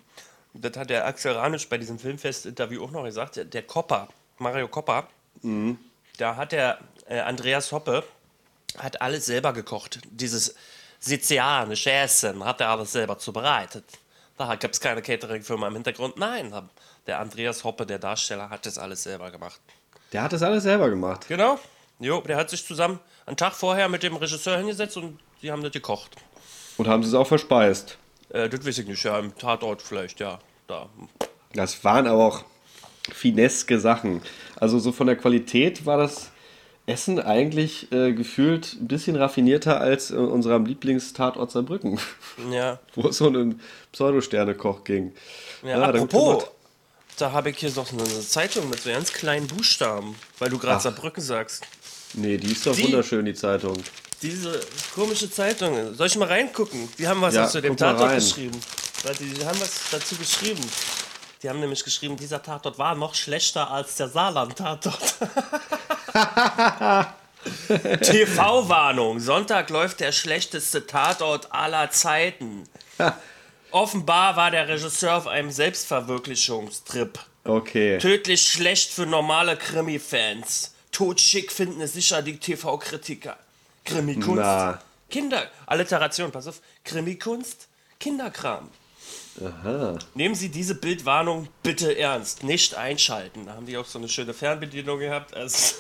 das 0.62 0.78
hat 0.78 0.90
der 0.90 1.06
Axel 1.06 1.34
Ranisch 1.34 1.68
bei 1.68 1.78
diesem 1.78 2.00
Filmfest-Interview 2.00 2.84
auch 2.84 2.92
noch 2.92 3.04
gesagt, 3.04 3.40
der 3.54 3.64
Kopper, 3.64 4.08
Mario 4.38 4.68
Kopper, 4.68 5.08
mhm. 5.42 5.78
da 6.18 6.36
hat 6.36 6.52
der 6.52 6.80
äh, 7.08 7.20
Andreas 7.20 7.72
Hoppe, 7.72 8.04
hat 8.78 9.02
alles 9.02 9.26
selber 9.26 9.54
gekocht. 9.54 10.00
Dieses 10.12 10.56
sizilianische 11.00 11.92
Essen 11.92 12.44
hat 12.44 12.62
er 12.62 12.70
alles 12.70 12.92
selber 12.92 13.18
zubereitet. 13.18 13.86
Da 14.38 14.56
gab 14.56 14.72
es 14.72 14.80
keine 14.80 15.02
Catering-Firma 15.02 15.68
im 15.68 15.74
Hintergrund. 15.74 16.18
Nein, 16.18 16.54
der 17.08 17.20
Andreas 17.20 17.64
Hoppe, 17.64 17.86
der 17.86 17.98
Darsteller, 17.98 18.50
hat 18.50 18.66
das 18.66 18.78
alles 18.78 19.04
selber 19.04 19.32
gemacht. 19.32 19.60
Der 20.14 20.22
hat 20.22 20.34
das 20.34 20.44
alles 20.44 20.64
selber 20.64 20.90
gemacht? 20.90 21.28
Genau. 21.28 21.60
Jo, 22.00 22.22
der 22.22 22.38
hat 22.38 22.50
sich 22.50 22.64
zusammen 22.66 23.00
einen 23.26 23.38
Tag 23.38 23.54
vorher 23.54 23.90
mit 23.90 24.04
dem 24.04 24.16
Regisseur 24.16 24.58
hingesetzt 24.58 24.98
und 24.98 25.20
die 25.42 25.52
haben 25.52 25.64
das 25.64 25.72
gekocht. 25.72 26.16
Und 26.78 26.88
haben 26.88 27.02
sie 27.02 27.10
es 27.10 27.16
auch 27.16 27.26
verspeist? 27.26 27.98
Äh, 28.30 28.50
das 28.50 28.66
weiß 28.66 28.80
ich 28.80 28.88
nicht, 28.88 29.04
ja, 29.04 29.20
im 29.20 29.36
Tatort 29.36 29.82
vielleicht, 29.82 30.20
ja. 30.20 30.40
Da. 30.68 30.90
Das 31.54 31.84
waren 31.84 32.08
aber 32.08 32.26
auch 32.26 32.44
fineske 33.12 33.80
Sachen. 33.80 34.22
Also 34.58 34.80
so 34.80 34.92
von 34.92 35.08
der 35.08 35.16
Qualität 35.16 35.86
war 35.86 35.98
das 35.98 36.32
Essen 36.88 37.20
eigentlich 37.20 37.92
äh, 37.92 38.14
gefühlt 38.14 38.78
ein 38.80 38.88
bisschen 38.88 39.18
raffinierter 39.18 39.80
als 39.80 40.10
in 40.12 40.20
unserem 40.20 40.66
Lieblingstatort 40.66 41.52
Saarbrücken. 41.52 42.00
Ja. 42.52 42.80
Wo 42.94 43.10
es 43.10 43.18
so 43.18 43.28
einen 43.28 43.60
Pseudosternekoch 43.92 44.84
ging. 44.84 45.12
Ja, 45.64 45.70
ja 45.70 45.82
apropos, 45.82 46.46
da 47.18 47.32
habe 47.32 47.50
ich 47.50 47.58
hier 47.58 47.72
noch 47.72 47.92
eine 47.92 48.04
Zeitung 48.04 48.70
mit 48.70 48.80
so 48.80 48.92
ganz 48.92 49.12
kleinen 49.12 49.48
Buchstaben, 49.48 50.16
weil 50.38 50.52
du 50.52 50.60
gerade 50.60 50.80
Saarbrücken 50.80 51.24
sagst. 51.24 51.66
Nee, 52.14 52.38
die 52.38 52.52
ist 52.52 52.66
doch 52.66 52.76
die, 52.76 52.84
wunderschön, 52.84 53.26
die 53.26 53.34
Zeitung. 53.34 53.76
Diese 54.22 54.60
komische 54.96 55.30
Zeitung. 55.30 55.94
Soll 55.94 56.08
ich 56.08 56.18
mal 56.18 56.28
reingucken? 56.28 56.90
Die 56.98 57.08
haben 57.08 57.22
was 57.22 57.36
ja, 57.36 57.48
zu 57.48 57.62
dem 57.62 57.78
Tatort 57.78 58.16
geschrieben. 58.16 58.60
Die 59.20 59.46
haben 59.46 59.60
was 59.60 59.90
dazu 59.92 60.16
geschrieben. 60.16 60.64
Die 61.44 61.50
haben 61.50 61.60
nämlich 61.60 61.84
geschrieben, 61.84 62.18
dieser 62.18 62.42
Tatort 62.42 62.80
war 62.80 62.96
noch 62.96 63.14
schlechter 63.14 63.70
als 63.70 63.96
der 63.96 64.10
Saarland-Tatort. 64.10 65.16
TV-Warnung. 68.02 69.20
Sonntag 69.20 69.70
läuft 69.70 70.00
der 70.00 70.12
schlechteste 70.12 70.88
Tatort 70.88 71.52
aller 71.52 71.92
Zeiten. 71.92 72.64
Offenbar 73.70 74.36
war 74.36 74.50
der 74.50 74.68
Regisseur 74.68 75.16
auf 75.16 75.28
einem 75.28 75.52
Selbstverwirklichungstrip. 75.52 77.20
Okay. 77.44 78.00
Tödlich 78.00 78.50
schlecht 78.50 78.92
für 78.92 79.06
normale 79.06 79.58
Krimi-Fans. 79.58 80.74
Totschick 80.92 81.52
finden 81.52 81.82
es 81.82 81.94
sicher 81.94 82.24
die 82.24 82.40
TV-Kritiker. 82.40 83.38
Krimi-Kunst. 83.88 84.80
Kinder. 85.10 85.50
Alliteration, 85.66 86.32
pass 86.32 86.48
auf. 86.48 86.62
Krimi-Kunst, 86.84 87.68
Kinderkram. 88.00 88.70
Aha. 89.44 89.98
Nehmen 90.16 90.36
Sie 90.36 90.50
diese 90.50 90.76
Bildwarnung 90.76 91.48
bitte 91.64 91.98
ernst. 91.98 92.44
Nicht 92.44 92.76
einschalten. 92.76 93.46
Da 93.46 93.54
haben 93.54 93.66
die 93.66 93.78
auch 93.78 93.86
so 93.86 94.00
eine 94.00 94.10
schöne 94.10 94.34
Fernbedienung 94.34 95.00
gehabt. 95.00 95.36
Also 95.36 95.76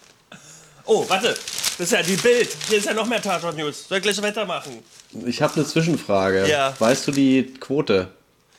oh, 0.86 1.04
warte. 1.08 1.28
Das 1.28 1.80
ist 1.80 1.92
ja 1.92 2.02
die 2.02 2.16
Bild. 2.16 2.48
Hier 2.68 2.78
ist 2.78 2.86
ja 2.86 2.94
noch 2.94 3.06
mehr 3.06 3.22
Tatort 3.22 3.56
News. 3.56 3.86
Soll 3.88 3.98
ich 3.98 4.02
gleich 4.02 4.20
weitermachen? 4.22 4.82
Ich 5.26 5.42
habe 5.42 5.54
eine 5.54 5.64
Zwischenfrage. 5.64 6.48
Ja. 6.48 6.74
Weißt 6.78 7.06
du 7.06 7.12
die 7.12 7.54
Quote? 7.60 8.08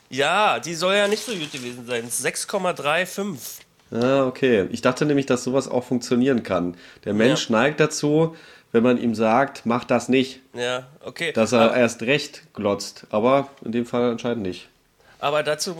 Ja, 0.08 0.58
die 0.58 0.74
soll 0.74 0.94
ja 0.94 1.06
nicht 1.06 1.24
so 1.24 1.32
gut 1.32 1.52
gewesen 1.52 1.86
sein. 1.86 2.08
6,35. 2.08 3.60
Ah, 3.92 4.24
okay. 4.24 4.68
Ich 4.70 4.80
dachte 4.80 5.04
nämlich, 5.04 5.26
dass 5.26 5.44
sowas 5.44 5.68
auch 5.68 5.84
funktionieren 5.84 6.42
kann. 6.42 6.76
Der 7.04 7.14
Mensch 7.14 7.50
ja. 7.50 7.56
neigt 7.56 7.80
dazu, 7.80 8.36
wenn 8.72 8.82
man 8.82 8.98
ihm 8.98 9.14
sagt, 9.14 9.66
mach 9.66 9.84
das 9.84 10.08
nicht. 10.08 10.40
Ja, 10.54 10.86
okay. 11.00 11.32
Dass 11.32 11.52
er 11.52 11.62
aber, 11.62 11.76
erst 11.76 12.02
recht 12.02 12.42
glotzt. 12.54 13.06
Aber 13.10 13.48
in 13.64 13.72
dem 13.72 13.86
Fall 13.86 14.10
anscheinend 14.10 14.42
nicht. 14.42 14.68
Aber 15.18 15.42
dazu, 15.42 15.76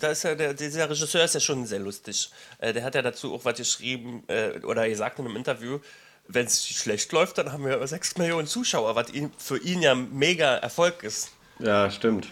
da 0.00 0.08
ist 0.08 0.24
ja 0.24 0.34
der, 0.34 0.52
dieser 0.54 0.90
Regisseur 0.90 1.24
ist 1.24 1.34
ja 1.34 1.40
schon 1.40 1.64
sehr 1.64 1.78
lustig. 1.78 2.30
Äh, 2.58 2.72
der 2.72 2.82
hat 2.82 2.94
ja 2.94 3.02
dazu 3.02 3.34
auch 3.34 3.44
was 3.44 3.56
geschrieben, 3.56 4.24
äh, 4.26 4.58
oder 4.64 4.86
er 4.86 4.96
sagt 4.96 5.18
in 5.20 5.26
einem 5.26 5.36
Interview, 5.36 5.78
wenn 6.26 6.46
es 6.46 6.66
schlecht 6.66 7.12
läuft, 7.12 7.38
dann 7.38 7.52
haben 7.52 7.64
wir 7.64 7.86
6 7.86 8.16
Millionen 8.18 8.46
Zuschauer, 8.46 8.94
was 8.94 9.10
ihn, 9.12 9.32
für 9.36 9.58
ihn 9.58 9.82
ja 9.82 9.94
mega 9.94 10.56
Erfolg 10.56 11.02
ist. 11.02 11.30
Ja, 11.58 11.90
stimmt. 11.90 12.28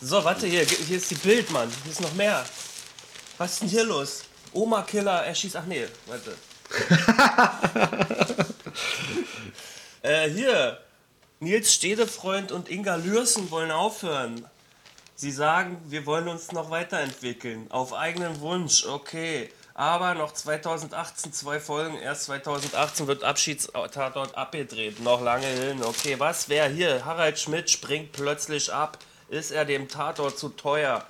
So, 0.00 0.22
warte, 0.24 0.46
hier, 0.46 0.64
hier 0.64 0.96
ist 0.96 1.10
die 1.10 1.14
Bild, 1.16 1.50
Mann. 1.50 1.70
Hier 1.82 1.92
ist 1.92 2.00
noch 2.00 2.14
mehr. 2.14 2.44
Was 3.38 3.54
ist 3.54 3.62
denn 3.62 3.68
hier 3.68 3.84
los? 3.84 4.24
Oma-Killer, 4.52 5.24
er 5.24 5.34
schießt. 5.34 5.56
Ach 5.56 5.66
nee, 5.66 5.86
warte. 6.06 6.34
Äh, 10.02 10.28
hier. 10.30 10.80
Nils 11.38 11.74
Stedefreund 11.74 12.50
und 12.50 12.70
Inga 12.70 12.96
Lürsen 12.96 13.50
wollen 13.50 13.70
aufhören. 13.70 14.46
Sie 15.14 15.30
sagen, 15.30 15.78
wir 15.86 16.06
wollen 16.06 16.28
uns 16.28 16.52
noch 16.52 16.70
weiterentwickeln. 16.70 17.70
Auf 17.70 17.92
eigenen 17.92 18.40
Wunsch, 18.40 18.86
okay. 18.86 19.50
Aber 19.74 20.14
noch 20.14 20.32
2018 20.32 21.34
zwei 21.34 21.60
Folgen. 21.60 21.98
Erst 21.98 22.24
2018 22.24 23.06
wird 23.06 23.24
Abschiedstatort 23.24 24.34
abgedreht. 24.36 25.00
Noch 25.00 25.20
lange 25.20 25.46
hin. 25.46 25.82
Okay, 25.82 26.18
was 26.18 26.48
wäre 26.48 26.68
hier? 26.70 27.04
Harald 27.04 27.38
Schmidt 27.38 27.68
springt 27.70 28.12
plötzlich 28.12 28.72
ab. 28.72 28.98
Ist 29.28 29.50
er 29.50 29.66
dem 29.66 29.88
Tatort 29.88 30.38
zu 30.38 30.48
teuer? 30.48 31.06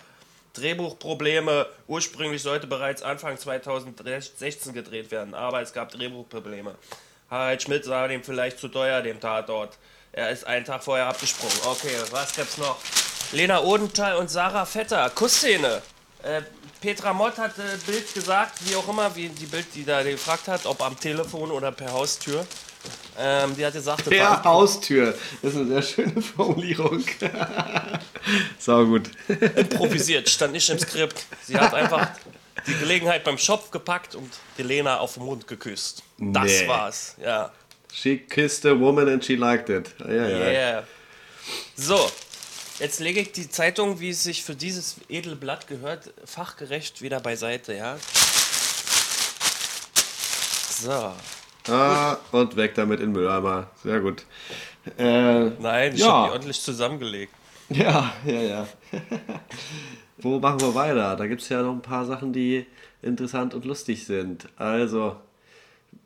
Drehbuchprobleme. 0.56 1.66
Ursprünglich 1.86 2.42
sollte 2.42 2.66
bereits 2.66 3.02
Anfang 3.02 3.38
2016 3.38 4.72
gedreht 4.72 5.10
werden, 5.10 5.34
aber 5.34 5.62
es 5.62 5.72
gab 5.72 5.90
Drehbuchprobleme. 5.90 6.74
Harald 7.30 7.62
Schmidt 7.62 7.84
sah 7.84 8.08
dem 8.08 8.22
vielleicht 8.22 8.58
zu 8.58 8.68
teuer, 8.68 9.02
dem 9.02 9.20
Tatort. 9.20 9.78
Er 10.12 10.30
ist 10.30 10.46
einen 10.46 10.64
Tag 10.64 10.82
vorher 10.82 11.06
abgesprungen. 11.06 11.56
Okay, 11.66 11.94
was 12.10 12.34
gibt's 12.34 12.56
noch? 12.58 12.78
Lena 13.32 13.62
Odenthal 13.62 14.16
und 14.16 14.30
Sarah 14.30 14.64
Vetter, 14.64 15.10
Kussszene. 15.10 15.82
Äh, 16.22 16.42
Petra 16.80 17.12
Mott 17.12 17.36
hat 17.38 17.58
äh, 17.58 17.62
Bild 17.84 18.14
gesagt, 18.14 18.58
wie 18.64 18.76
auch 18.76 18.88
immer, 18.88 19.14
wie 19.16 19.28
die 19.28 19.46
Bild, 19.46 19.66
die 19.74 19.84
da 19.84 20.02
gefragt 20.02 20.48
hat, 20.48 20.66
ob 20.66 20.80
am 20.82 20.98
Telefon 20.98 21.50
oder 21.50 21.72
per 21.72 21.92
Haustür. 21.92 22.46
Ähm, 23.18 23.56
die 23.56 23.66
hat 23.66 23.72
gesagt, 23.72 24.08
per 24.08 24.44
Haustür. 24.44 25.14
Das 25.42 25.52
ist 25.52 25.58
eine 25.58 25.66
sehr 25.66 25.82
schöne 25.82 26.22
Formulierung. 26.22 27.04
Sau 28.58 28.84
gut. 28.84 29.10
Improvisiert, 29.28 30.28
stand 30.28 30.52
nicht 30.52 30.68
im 30.70 30.78
Skript. 30.78 31.26
Sie 31.44 31.56
hat 31.56 31.74
einfach 31.74 32.10
die 32.66 32.74
Gelegenheit 32.74 33.24
beim 33.24 33.38
Schopf 33.38 33.70
gepackt 33.70 34.14
und 34.14 34.30
die 34.58 34.62
Lena 34.62 34.98
auf 34.98 35.14
den 35.14 35.24
Mund 35.24 35.46
geküsst. 35.46 36.02
Das 36.18 36.44
nee. 36.44 36.68
war's, 36.68 37.16
ja. 37.22 37.52
She 37.92 38.18
kissed 38.18 38.66
a 38.66 38.78
woman 38.78 39.08
and 39.08 39.24
she 39.24 39.36
liked 39.36 39.70
it. 39.70 39.94
Ja, 40.00 40.28
ja. 40.28 40.50
Yeah. 40.50 40.84
So, 41.76 42.10
jetzt 42.78 43.00
lege 43.00 43.20
ich 43.20 43.32
die 43.32 43.48
Zeitung, 43.48 44.00
wie 44.00 44.10
es 44.10 44.22
sich 44.22 44.42
für 44.42 44.54
dieses 44.54 44.96
edle 45.08 45.36
Blatt 45.36 45.66
gehört, 45.68 46.12
fachgerecht 46.24 47.00
wieder 47.02 47.20
beiseite, 47.20 47.74
ja. 47.74 47.96
So. 50.78 51.12
Ah, 51.72 52.18
und 52.32 52.56
weg 52.56 52.74
damit 52.74 53.00
in 53.00 53.12
Mülleimer. 53.12 53.70
Sehr 53.82 54.00
gut. 54.00 54.24
Äh, 54.98 55.50
Nein, 55.58 55.94
ich 55.94 56.00
ja. 56.00 56.06
habe 56.06 56.28
die 56.28 56.32
ordentlich 56.32 56.60
zusammengelegt. 56.60 57.32
Ja, 57.68 58.12
ja, 58.24 58.42
ja. 58.42 58.68
Wo 60.18 60.38
machen 60.38 60.60
wir 60.60 60.74
weiter? 60.74 61.16
Da 61.16 61.26
gibt 61.26 61.42
es 61.42 61.48
ja 61.48 61.62
noch 61.62 61.72
ein 61.72 61.82
paar 61.82 62.06
Sachen, 62.06 62.32
die 62.32 62.66
interessant 63.02 63.54
und 63.54 63.64
lustig 63.64 64.06
sind. 64.06 64.48
Also, 64.56 65.16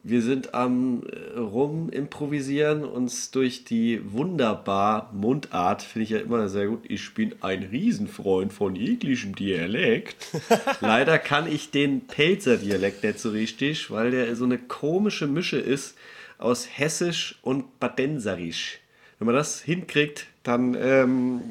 wir 0.03 0.23
sind 0.23 0.55
am 0.55 1.03
äh, 1.07 1.39
Rumimprovisieren, 1.39 2.85
uns 2.85 3.31
durch 3.31 3.65
die 3.65 4.01
wunderbar 4.13 5.11
Mundart, 5.13 5.83
finde 5.83 6.05
ich 6.05 6.11
ja 6.11 6.19
immer 6.21 6.49
sehr 6.49 6.69
gut. 6.69 6.81
Ich 6.89 7.13
bin 7.13 7.35
ein 7.43 7.65
Riesenfreund 7.65 8.53
von 8.53 8.75
jeglichem 8.75 9.35
Dialekt. 9.35 10.17
Leider 10.81 11.19
kann 11.19 11.51
ich 11.51 11.71
den 11.71 12.07
Pelzer 12.07 12.57
Dialekt 12.57 13.05
nicht 13.05 13.19
so 13.19 13.31
richtig, 13.31 13.91
weil 13.91 14.11
der 14.11 14.35
so 14.37 14.45
eine 14.45 14.59
komische 14.59 15.27
Mische 15.27 15.59
ist 15.59 15.97
aus 16.39 16.67
Hessisch 16.73 17.39
und 17.43 17.79
Badenserisch. 17.79 18.81
Wenn 19.21 19.27
man 19.27 19.35
das 19.35 19.61
hinkriegt, 19.61 20.27
dann, 20.43 20.75
ähm, 20.81 21.43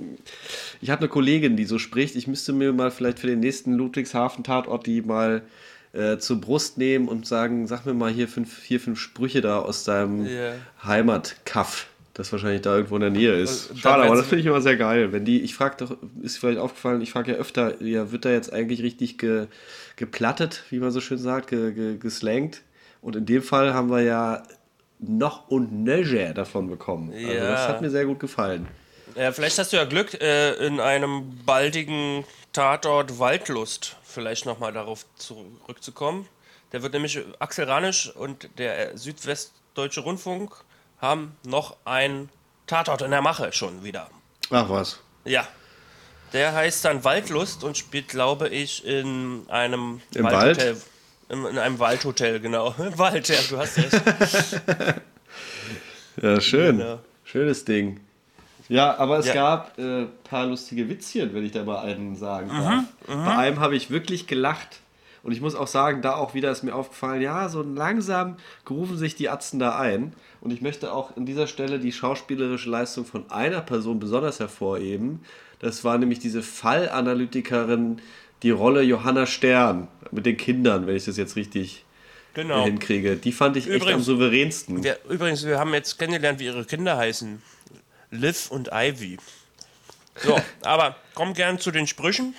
ich 0.82 0.90
habe 0.90 1.02
eine 1.02 1.08
Kollegin, 1.08 1.56
die 1.56 1.66
so 1.66 1.78
spricht. 1.78 2.16
Ich 2.16 2.28
müsste 2.28 2.52
mir 2.52 2.74
mal 2.74 2.90
vielleicht 2.90 3.20
für 3.20 3.28
den 3.28 3.42
nächsten 3.42 3.74
Ludwigshafen-Tatort 3.74 4.88
die 4.88 5.04
mal 5.04 5.44
äh, 5.94 6.18
zur 6.18 6.42
Brust 6.42 6.80
nehmen 6.80 7.08
und 7.08 7.28
sagen, 7.28 7.68
sag 7.68 7.86
mir 7.86 7.94
mal 7.94 8.12
hier 8.12 8.28
fünf, 8.28 8.52
vier, 8.52 8.80
fünf 8.80 9.00
Sprüche 9.00 9.42
da 9.42 9.60
aus 9.60 9.84
deinem 9.84 10.26
yeah. 10.26 10.54
Heimatkaff, 10.84 11.86
das 12.16 12.32
wahrscheinlich 12.32 12.62
da 12.62 12.76
irgendwo 12.76 12.96
in 12.96 13.02
der 13.02 13.12
Nähe 13.12 13.36
ist. 13.36 13.78
Schade, 13.78 14.04
aber 14.04 14.16
das 14.16 14.26
finde 14.26 14.42
ich 14.42 14.48
immer 14.48 14.62
sehr 14.62 14.76
geil. 14.76 15.12
Wenn 15.12 15.24
die, 15.24 15.42
ich 15.42 15.54
frage 15.54 15.76
doch, 15.78 15.96
ist 16.24 16.40
vielleicht 16.40 16.58
aufgefallen, 16.58 17.02
ich 17.02 17.12
frage 17.12 17.34
ja 17.34 17.38
öfter, 17.38 17.80
ja, 17.84 18.12
wird 18.12 18.26
da 18.26 18.32
jetzt 18.32 18.52
eigentlich 18.52 18.82
richtig 18.82 19.20
ge, 19.20 19.46
geplattet, 19.96 20.64
wie 20.72 20.80
man 20.80 20.90
so 20.90 21.02
schön 21.02 21.20
sagt, 21.20 21.50
ge, 21.50 21.72
ge, 21.72 21.98
geslangt? 21.98 22.64
Und 23.02 23.16
in 23.16 23.28
dem 23.28 23.44
Fall 23.44 23.76
haben 23.76 23.92
wir 23.92 24.02
ja 24.02 24.42
noch 25.00 25.48
und 25.48 25.84
nöcher 25.84 26.34
davon 26.34 26.70
bekommen. 26.70 27.14
Also 27.14 27.40
das 27.40 27.68
hat 27.68 27.82
mir 27.82 27.90
sehr 27.90 28.06
gut 28.06 28.20
gefallen. 28.20 28.68
Ja, 29.16 29.32
vielleicht 29.32 29.58
hast 29.58 29.74
du 29.74 29.78
ja 29.78 29.86
Glück, 29.86 30.14
äh, 30.22 30.54
in 30.66 30.80
einem 30.80 31.44
baldigen 31.46 32.26
Tatort 32.54 33.20
Waldlust 33.20 33.96
vielleicht 34.04 34.46
nochmal 34.46 34.74
darauf 34.74 35.06
zurückzukommen. 35.16 36.28
Der 36.72 36.84
wird 36.84 36.94
nämlich 36.94 37.20
Axel 37.40 37.66
Ranisch 37.66 38.14
und 38.16 38.50
der 38.58 38.98
Südwestdeutsche 38.98 40.02
Rundfunk 40.02 40.56
haben 41.00 41.36
noch 41.44 41.78
ein 41.86 42.30
Tatort 42.68 43.02
in 43.02 43.12
der 43.12 43.22
Mache 43.22 43.52
schon 43.52 43.84
wieder. 43.84 44.10
Ach 44.52 44.70
was. 44.70 45.00
Ja. 45.26 45.48
Der 46.34 46.54
heißt 46.54 46.86
dann 46.86 47.04
Waldlust 47.04 47.64
und 47.64 47.78
spielt, 47.78 48.08
glaube 48.08 48.50
ich, 48.50 48.86
in 48.86 49.46
einem 49.50 50.02
Im. 50.14 50.26
Wald? 50.26 50.78
In, 51.30 51.46
in, 51.46 51.58
einem 51.58 51.80
Waldhotel, 51.80 52.40
genau. 52.40 52.74
Im 52.80 52.98
Wald, 52.98 53.28
ja, 53.30 53.36
du 53.50 53.58
hast 53.58 53.78
recht. 53.78 54.62
ja, 56.22 56.42
schön. 56.42 56.78
Genau. 56.78 57.00
Schönes 57.24 57.66
Ding. 57.66 58.00
Ja, 58.68 58.98
aber 58.98 59.20
es 59.20 59.28
Ja. 59.28 59.34
gab 59.34 59.78
ein 59.78 60.04
äh, 60.04 60.08
paar 60.28 60.46
lustige 60.46 60.90
Witzchen, 60.90 61.34
wenn 61.34 61.46
ich 61.46 61.52
da 61.52 61.64
mal 61.64 61.80
einen 61.80 62.16
sagen 62.16 62.48
Mhm, 62.48 62.52
darf. 62.52 62.84
Bei 63.08 63.38
einem 63.38 63.60
habe 63.60 63.76
ich 63.76 63.90
wirklich 63.90 64.28
gelacht. 64.28 64.80
Und 65.22 65.34
ich 65.34 65.42
muss 65.42 65.54
auch 65.54 65.68
sagen, 65.68 66.02
da 66.02 66.16
auch 66.16 66.34
wieder 66.34 66.50
ist 66.50 66.64
mir 66.64 66.74
aufgefallen, 66.74 67.22
ja, 67.22 67.50
so 67.50 67.62
langsam 67.62 68.38
grufen 68.66 68.98
sich 68.98 69.16
die 69.16 69.28
Atzen 69.30 69.60
da 69.60 69.78
ein. 69.78 70.14
Und 70.40 70.52
ich 70.54 70.62
möchte 70.62 70.94
auch 70.94 71.18
an 71.18 71.26
dieser 71.26 71.46
Stelle 71.48 71.80
die 71.80 71.92
schauspielerische 71.92 72.70
Leistung 72.70 73.06
von 73.06 73.30
einer 73.30 73.62
Person 73.62 74.00
besonders 74.00 74.40
hervorheben. 74.40 75.20
Das 75.60 75.84
war 75.84 75.98
nämlich 75.98 76.20
diese 76.20 76.42
Fallanalytikerin, 76.42 78.00
die 78.44 78.52
Rolle 78.52 78.82
Johanna 78.82 79.26
Stern 79.26 79.88
mit 80.12 80.26
den 80.26 80.38
Kindern, 80.38 80.88
wenn 80.88 80.96
ich 80.96 81.06
das 81.06 81.18
jetzt 81.18 81.36
richtig 81.36 81.86
Genau. 82.34 82.64
hinkriege. 82.64 83.16
Die 83.16 83.32
fand 83.32 83.58
ich 83.58 83.66
echt 83.68 83.76
am 83.76 83.82
Übrigens- 83.82 84.06
souveränsten. 84.06 84.84
Wir, 84.84 84.98
übrigens, 85.10 85.46
wir 85.46 85.58
haben 85.60 85.74
jetzt 85.74 85.98
kennengelernt, 85.98 86.40
wie 86.40 86.46
ihre 86.46 86.64
Kinder 86.66 86.96
heißen. 86.98 87.42
Liv 88.12 88.50
und 88.52 88.70
Ivy. 88.72 89.18
So, 90.16 90.40
aber 90.62 90.96
komm 91.16 91.34
gern 91.34 91.60
zu 91.60 91.72
den 91.72 91.88
Sprüchen 91.88 92.34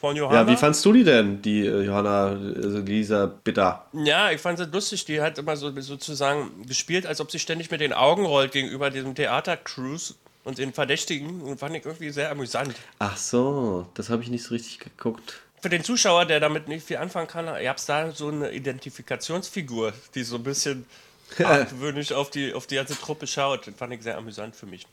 von 0.00 0.16
Johanna. 0.16 0.40
Ja, 0.42 0.46
wie 0.48 0.56
fandst 0.56 0.84
du 0.84 0.92
die 0.92 1.04
denn, 1.04 1.40
die 1.42 1.64
äh, 1.66 1.82
Johanna, 1.82 2.28
also 2.62 2.78
Lisa 2.80 3.26
Bitter? 3.26 3.86
Ja, 3.92 4.30
ich 4.30 4.40
fand 4.40 4.58
sie 4.58 4.64
lustig. 4.66 5.04
Die 5.04 5.20
hat 5.20 5.38
immer 5.38 5.56
so 5.56 5.70
sozusagen 5.80 6.66
gespielt, 6.66 7.06
als 7.06 7.20
ob 7.20 7.30
sie 7.30 7.38
ständig 7.38 7.70
mit 7.70 7.80
den 7.80 7.92
Augen 7.92 8.24
rollt 8.24 8.52
gegenüber 8.52 8.90
diesem 8.90 9.14
Theatercruise 9.14 10.14
und 10.44 10.58
den 10.58 10.72
Verdächtigen. 10.72 11.40
Und 11.42 11.58
fand 11.58 11.76
ich 11.76 11.84
irgendwie 11.84 12.10
sehr 12.10 12.30
amüsant. 12.30 12.74
Ach 12.98 13.16
so, 13.16 13.86
das 13.94 14.10
habe 14.10 14.22
ich 14.22 14.30
nicht 14.30 14.42
so 14.44 14.54
richtig 14.54 14.78
geguckt. 14.78 15.40
Für 15.60 15.68
den 15.68 15.84
Zuschauer, 15.84 16.24
der 16.24 16.40
damit 16.40 16.68
nicht 16.68 16.86
viel 16.86 16.96
anfangen 16.96 17.28
kann, 17.28 17.46
gab 17.46 17.76
es 17.76 17.86
da 17.86 18.12
so 18.12 18.28
eine 18.28 18.50
Identifikationsfigur, 18.50 19.92
die 20.14 20.22
so 20.22 20.36
ein 20.36 20.42
bisschen 20.42 20.86
argwöhnisch 21.44 22.12
auf 22.12 22.30
die, 22.30 22.54
auf 22.54 22.66
die 22.66 22.76
ganze 22.76 22.94
Truppe 22.98 23.26
schaut. 23.26 23.66
Das 23.66 23.74
fand 23.74 23.92
ich 23.92 24.02
sehr 24.02 24.16
amüsant 24.16 24.56
für 24.56 24.66
mich. 24.66 24.86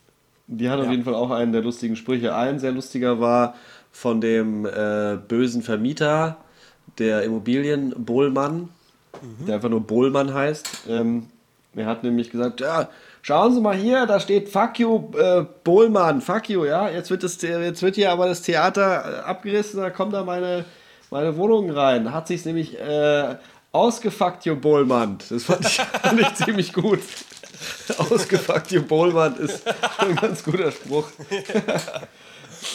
Die 0.46 0.68
hat 0.70 0.78
auf 0.78 0.86
Ja. 0.86 0.90
jeden 0.92 1.04
Fall 1.04 1.14
auch 1.14 1.30
einen 1.30 1.52
der 1.52 1.62
lustigen 1.62 1.96
Sprüche. 1.96 2.34
Ein 2.34 2.58
sehr 2.58 2.72
lustiger 2.72 3.20
war 3.20 3.54
von 3.92 4.20
dem 4.20 4.64
äh, 4.66 5.16
bösen 5.28 5.62
Vermieter, 5.62 6.36
der 6.98 7.22
Immobilienbohlmann, 7.22 8.68
der 9.46 9.56
einfach 9.56 9.68
nur 9.68 9.80
Bohlmann 9.80 10.32
heißt. 10.32 10.84
Ähm, 10.88 11.28
er 11.74 11.86
hat 11.86 12.02
nämlich 12.02 12.30
gesagt, 12.30 12.60
ja, 12.60 12.88
schauen 13.28 13.54
Sie 13.54 13.60
mal 13.60 13.76
hier, 13.76 14.06
da 14.06 14.20
steht 14.20 14.48
Fuck 14.48 14.78
you, 14.78 15.10
äh, 15.14 15.44
Bohlmann, 15.62 16.22
fuck 16.22 16.48
you, 16.48 16.64
ja. 16.64 16.88
Jetzt 16.88 17.10
wird, 17.10 17.22
das, 17.22 17.40
jetzt 17.42 17.82
wird 17.82 17.96
hier 17.96 18.10
aber 18.10 18.26
das 18.26 18.40
Theater 18.40 19.18
äh, 19.18 19.20
abgerissen, 19.20 19.80
da 19.80 19.90
kommt 19.90 20.14
da 20.14 20.24
meine, 20.24 20.64
meine 21.10 21.36
Wohnung 21.36 21.70
rein. 21.70 22.14
Hat 22.14 22.26
sich 22.26 22.46
nämlich 22.46 22.80
äh, 22.80 23.36
ausgefuckt, 23.70 24.46
you 24.46 24.56
Bohlmann. 24.56 25.18
Das 25.28 25.44
fand 25.44 25.66
ich, 25.66 25.76
fand 26.02 26.20
ich 26.20 26.34
ziemlich 26.36 26.72
gut. 26.72 27.00
Ausgefuckt, 27.98 28.70
you 28.70 28.82
Bohlmann 28.82 29.36
ist 29.36 29.62
schon 29.98 30.08
ein 30.08 30.16
ganz 30.16 30.42
guter 30.42 30.72
Spruch. 30.72 31.10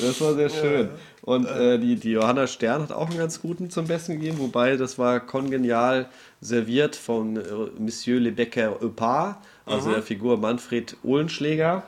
Das 0.02 0.22
war 0.22 0.36
sehr 0.36 0.50
schön. 0.50 0.90
Und 1.24 1.48
äh, 1.48 1.80
die, 1.80 1.96
die 1.96 2.12
Johanna 2.12 2.46
Stern 2.46 2.84
hat 2.84 2.92
auch 2.92 3.10
einen 3.10 3.18
ganz 3.18 3.42
guten 3.42 3.72
zum 3.72 3.88
Besten 3.88 4.20
gegeben, 4.20 4.38
wobei 4.38 4.78
das 4.78 5.00
war 5.00 5.20
kongenial 5.20 6.10
serviert 6.42 6.96
von 6.96 7.38
äh, 7.38 7.42
Monsieur 7.80 8.20
Lebecker 8.20 8.80
Eupard, 8.84 9.38
also 9.66 9.92
der 9.92 10.04
Figur 10.04 10.38
Manfred 10.38 10.98
Ohlenschläger. 11.04 11.84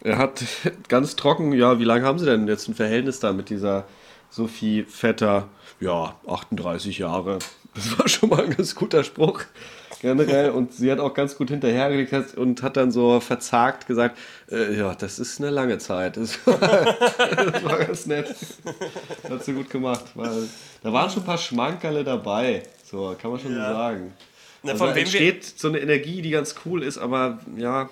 Er 0.00 0.18
hat 0.18 0.44
ganz 0.88 1.16
trocken, 1.16 1.52
ja, 1.52 1.78
wie 1.78 1.84
lange 1.84 2.04
haben 2.04 2.18
Sie 2.18 2.26
denn 2.26 2.46
jetzt 2.48 2.68
ein 2.68 2.74
Verhältnis 2.74 3.20
da 3.20 3.32
mit 3.32 3.50
dieser 3.50 3.84
Sophie 4.30 4.84
Vetter? 4.84 5.48
Ja, 5.80 6.16
38 6.26 6.98
Jahre. 6.98 7.38
Das 7.74 7.98
war 7.98 8.08
schon 8.08 8.30
mal 8.30 8.44
ein 8.44 8.50
ganz 8.56 8.74
guter 8.74 9.04
Spruch 9.04 9.42
generell. 10.00 10.50
Und 10.50 10.72
sie 10.72 10.90
hat 10.90 11.00
auch 11.00 11.14
ganz 11.14 11.36
gut 11.36 11.50
hinterhergelegt 11.50 12.36
und 12.36 12.62
hat 12.62 12.76
dann 12.76 12.90
so 12.90 13.20
verzagt 13.20 13.86
gesagt, 13.86 14.18
äh, 14.50 14.76
ja, 14.78 14.94
das 14.94 15.18
ist 15.18 15.40
eine 15.40 15.50
lange 15.50 15.78
Zeit. 15.78 16.16
Das 16.16 16.46
war, 16.46 16.58
das 16.58 17.64
war 17.64 17.78
ganz 17.78 18.06
nett. 18.06 18.34
Hat 19.28 19.44
sie 19.44 19.52
gut 19.52 19.70
gemacht. 19.70 20.04
Da 20.82 20.92
waren 20.92 21.10
schon 21.10 21.22
ein 21.22 21.26
paar 21.26 21.38
Schmankerle 21.38 22.04
dabei. 22.04 22.62
So, 22.84 23.14
kann 23.20 23.30
man 23.30 23.40
schon 23.40 23.54
so 23.54 23.60
sagen. 23.60 24.14
Na, 24.66 24.72
Also 24.72 24.86
wir, 24.86 24.96
entsteht 24.96 25.44
so 25.44 25.68
eine 25.68 25.78
Energie, 25.78 26.22
die 26.22 26.30
ganz 26.30 26.54
cool 26.64 26.82
ist, 26.82 26.98
aber 26.98 27.40
ja, 27.56 27.88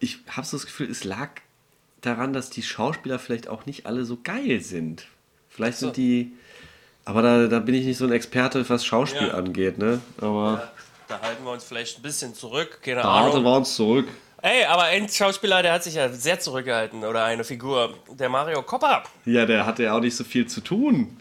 ich 0.00 0.18
habe 0.28 0.46
so 0.46 0.56
das 0.56 0.66
Gefühl, 0.66 0.90
es 0.90 1.04
lag 1.04 1.30
daran, 2.00 2.32
dass 2.32 2.50
die 2.50 2.62
Schauspieler 2.62 3.18
vielleicht 3.18 3.48
auch 3.48 3.66
nicht 3.66 3.86
alle 3.86 4.04
so 4.04 4.18
geil 4.22 4.60
sind. 4.60 5.06
Vielleicht 5.48 5.78
sind 5.78 5.96
die, 5.96 6.32
aber 7.04 7.22
da, 7.22 7.46
da 7.48 7.58
bin 7.58 7.74
ich 7.74 7.84
nicht 7.84 7.96
so 7.98 8.04
ein 8.04 8.12
Experte, 8.12 8.68
was 8.68 8.84
Schauspiel 8.84 9.28
Ja. 9.28 9.34
angeht, 9.34 9.78
ne? 9.78 10.00
Aber 10.20 10.70
da 11.08 11.20
halten 11.20 11.42
wir 11.44 11.52
uns 11.52 11.64
vielleicht 11.64 11.98
ein 11.98 12.02
bisschen 12.02 12.34
zurück. 12.34 12.80
Keine 12.82 13.02
da 13.02 13.20
halten 13.22 13.42
wir 13.42 13.56
uns 13.56 13.74
zurück. 13.74 14.06
Ey, 14.40 14.64
aber 14.66 14.84
ein 14.84 15.08
Schauspieler, 15.08 15.62
der 15.62 15.72
hat 15.72 15.82
sich 15.82 15.94
ja 15.94 16.08
sehr 16.10 16.38
zurückgehalten. 16.38 17.02
Oder 17.04 17.24
eine 17.24 17.42
Figur. 17.42 17.94
Der 18.10 18.28
Mario 18.28 18.62
Copper. 18.62 19.02
Ja, 19.24 19.46
der 19.46 19.66
hatte 19.66 19.82
ja 19.84 19.96
auch 19.96 20.00
nicht 20.00 20.14
so 20.14 20.22
viel 20.22 20.46
zu 20.46 20.60
tun. 20.60 21.16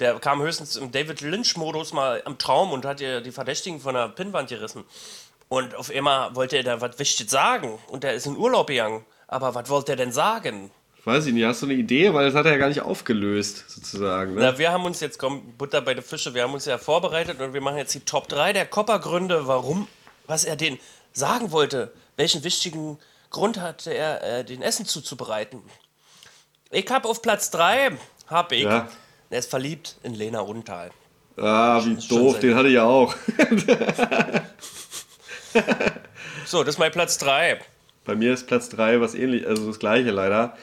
Der 0.00 0.18
kam 0.18 0.40
höchstens 0.42 0.76
im 0.76 0.92
David 0.92 1.20
Lynch-Modus 1.20 1.92
mal 1.92 2.22
am 2.24 2.38
Traum 2.38 2.72
und 2.72 2.84
hat 2.84 3.00
ihr 3.00 3.20
die 3.20 3.32
Verdächtigen 3.32 3.80
von 3.80 3.94
der 3.94 4.08
Pinnwand 4.08 4.48
gerissen. 4.48 4.84
Und 5.48 5.74
auf 5.74 5.90
einmal 5.90 6.34
wollte 6.36 6.56
er 6.56 6.62
da 6.62 6.80
was 6.80 6.98
Wichtiges 6.98 7.32
sagen. 7.32 7.78
Und 7.88 8.04
der 8.04 8.14
ist 8.14 8.26
in 8.26 8.36
Urlaub 8.36 8.66
gegangen. 8.68 9.04
Aber 9.26 9.54
was 9.54 9.68
wollte 9.68 9.92
er 9.92 9.96
denn 9.96 10.12
sagen? 10.12 10.70
Weiß 11.04 11.26
ich 11.26 11.32
nicht, 11.32 11.44
hast 11.44 11.62
du 11.62 11.66
eine 11.66 11.74
Idee? 11.74 12.12
Weil 12.12 12.26
das 12.26 12.34
hat 12.34 12.44
er 12.44 12.52
ja 12.52 12.58
gar 12.58 12.68
nicht 12.68 12.82
aufgelöst, 12.82 13.64
sozusagen. 13.68 14.34
Ne? 14.34 14.42
Na, 14.42 14.58
wir 14.58 14.70
haben 14.72 14.84
uns 14.84 15.00
jetzt, 15.00 15.18
komm, 15.18 15.54
Butter 15.56 15.80
bei 15.80 15.94
den 15.94 16.04
Fische, 16.04 16.34
wir 16.34 16.42
haben 16.42 16.52
uns 16.52 16.66
ja 16.66 16.76
vorbereitet 16.76 17.40
und 17.40 17.54
wir 17.54 17.60
machen 17.60 17.78
jetzt 17.78 17.94
die 17.94 18.00
Top 18.00 18.28
3 18.28 18.52
der 18.52 18.66
Copper-Gründe, 18.66 19.46
warum, 19.46 19.88
was 20.26 20.44
er 20.44 20.56
denen 20.56 20.78
sagen 21.12 21.50
wollte. 21.50 21.92
Welchen 22.16 22.44
wichtigen 22.44 22.98
Grund 23.30 23.58
hatte 23.60 23.92
er, 23.92 24.22
äh, 24.22 24.44
den 24.44 24.60
Essen 24.60 24.84
zuzubereiten. 24.84 25.62
Ich 26.70 26.90
hab 26.90 27.06
auf 27.06 27.22
Platz 27.22 27.50
3, 27.50 27.92
hab 28.26 28.52
ich, 28.52 28.64
Ja. 28.64 28.88
Er 29.30 29.38
ist 29.38 29.50
verliebt 29.50 29.96
in 30.02 30.14
Lena 30.14 30.40
Untal. 30.40 30.90
Ah, 31.36 31.80
wie 31.84 31.94
doof, 32.08 32.40
den 32.40 32.54
hatte 32.56 32.68
ich 32.68 32.74
ja 32.74 32.84
auch. 32.84 33.14
So, 36.44 36.62
das 36.64 36.74
ist 36.76 36.78
mein 36.78 36.92
Platz 36.92 37.18
3. 37.18 37.58
Bei 38.04 38.14
mir 38.14 38.32
ist 38.32 38.46
Platz 38.46 38.68
3 38.70 39.00
was 39.02 39.14
ähnlich, 39.14 39.46
also 39.46 39.66
das 39.66 39.78
gleiche 39.78 40.10
leider. 40.10 40.56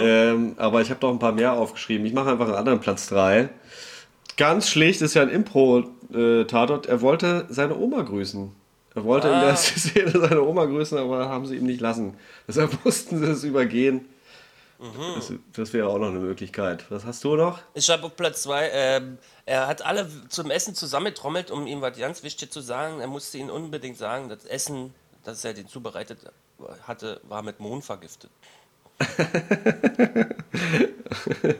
Ähm, 0.00 0.54
aber 0.56 0.80
ich 0.80 0.90
habe 0.90 0.98
doch 1.00 1.10
ein 1.10 1.18
paar 1.20 1.32
mehr 1.32 1.52
aufgeschrieben. 1.52 2.04
Ich 2.06 2.12
mache 2.12 2.30
einfach 2.30 2.46
einen 2.46 2.56
anderen 2.56 2.80
Platz 2.80 3.08
3. 3.08 3.48
Ganz 4.36 4.68
schlicht 4.68 5.00
ist 5.00 5.14
ja 5.14 5.22
ein 5.22 5.28
Impro-Tatort. 5.28 6.86
Er 6.86 7.00
wollte 7.00 7.46
seine 7.50 7.76
Oma 7.76 8.02
grüßen. 8.02 8.50
Er 8.96 9.04
wollte 9.04 9.28
in 9.28 9.34
Ah. 9.34 9.44
der 9.46 9.56
Szene 9.56 10.10
seine 10.10 10.42
Oma 10.42 10.64
grüßen, 10.64 10.98
aber 10.98 11.28
haben 11.28 11.46
sie 11.46 11.56
ihm 11.56 11.66
nicht 11.66 11.80
lassen. 11.80 12.16
Deshalb 12.48 12.76
mussten 12.84 13.18
sie 13.18 13.30
es 13.30 13.44
übergehen. 13.44 14.06
Das, 15.16 15.32
das 15.54 15.72
wäre 15.72 15.88
auch 15.88 15.98
noch 15.98 16.08
eine 16.08 16.20
Möglichkeit. 16.20 16.84
Was 16.90 17.04
hast 17.04 17.24
du 17.24 17.34
noch? 17.34 17.58
Ich 17.74 17.90
habe 17.90 18.04
auf 18.04 18.14
Platz 18.14 18.42
2, 18.42 18.70
ähm, 18.72 19.18
er 19.44 19.66
hat 19.66 19.84
alle 19.84 20.08
zum 20.28 20.52
Essen 20.52 20.72
zusammengetrommelt, 20.74 21.50
um 21.50 21.66
ihm 21.66 21.80
was 21.80 21.98
ganz 21.98 22.22
wichtig 22.22 22.52
zu 22.52 22.60
sagen. 22.60 23.00
Er 23.00 23.08
musste 23.08 23.38
ihnen 23.38 23.50
unbedingt 23.50 23.98
sagen, 23.98 24.28
das 24.28 24.44
Essen, 24.44 24.94
das 25.24 25.44
er 25.44 25.52
den 25.52 25.66
zubereitet 25.66 26.20
hatte, 26.86 27.20
war 27.28 27.42
mit 27.42 27.58
Mohn 27.58 27.82
vergiftet. 27.82 28.30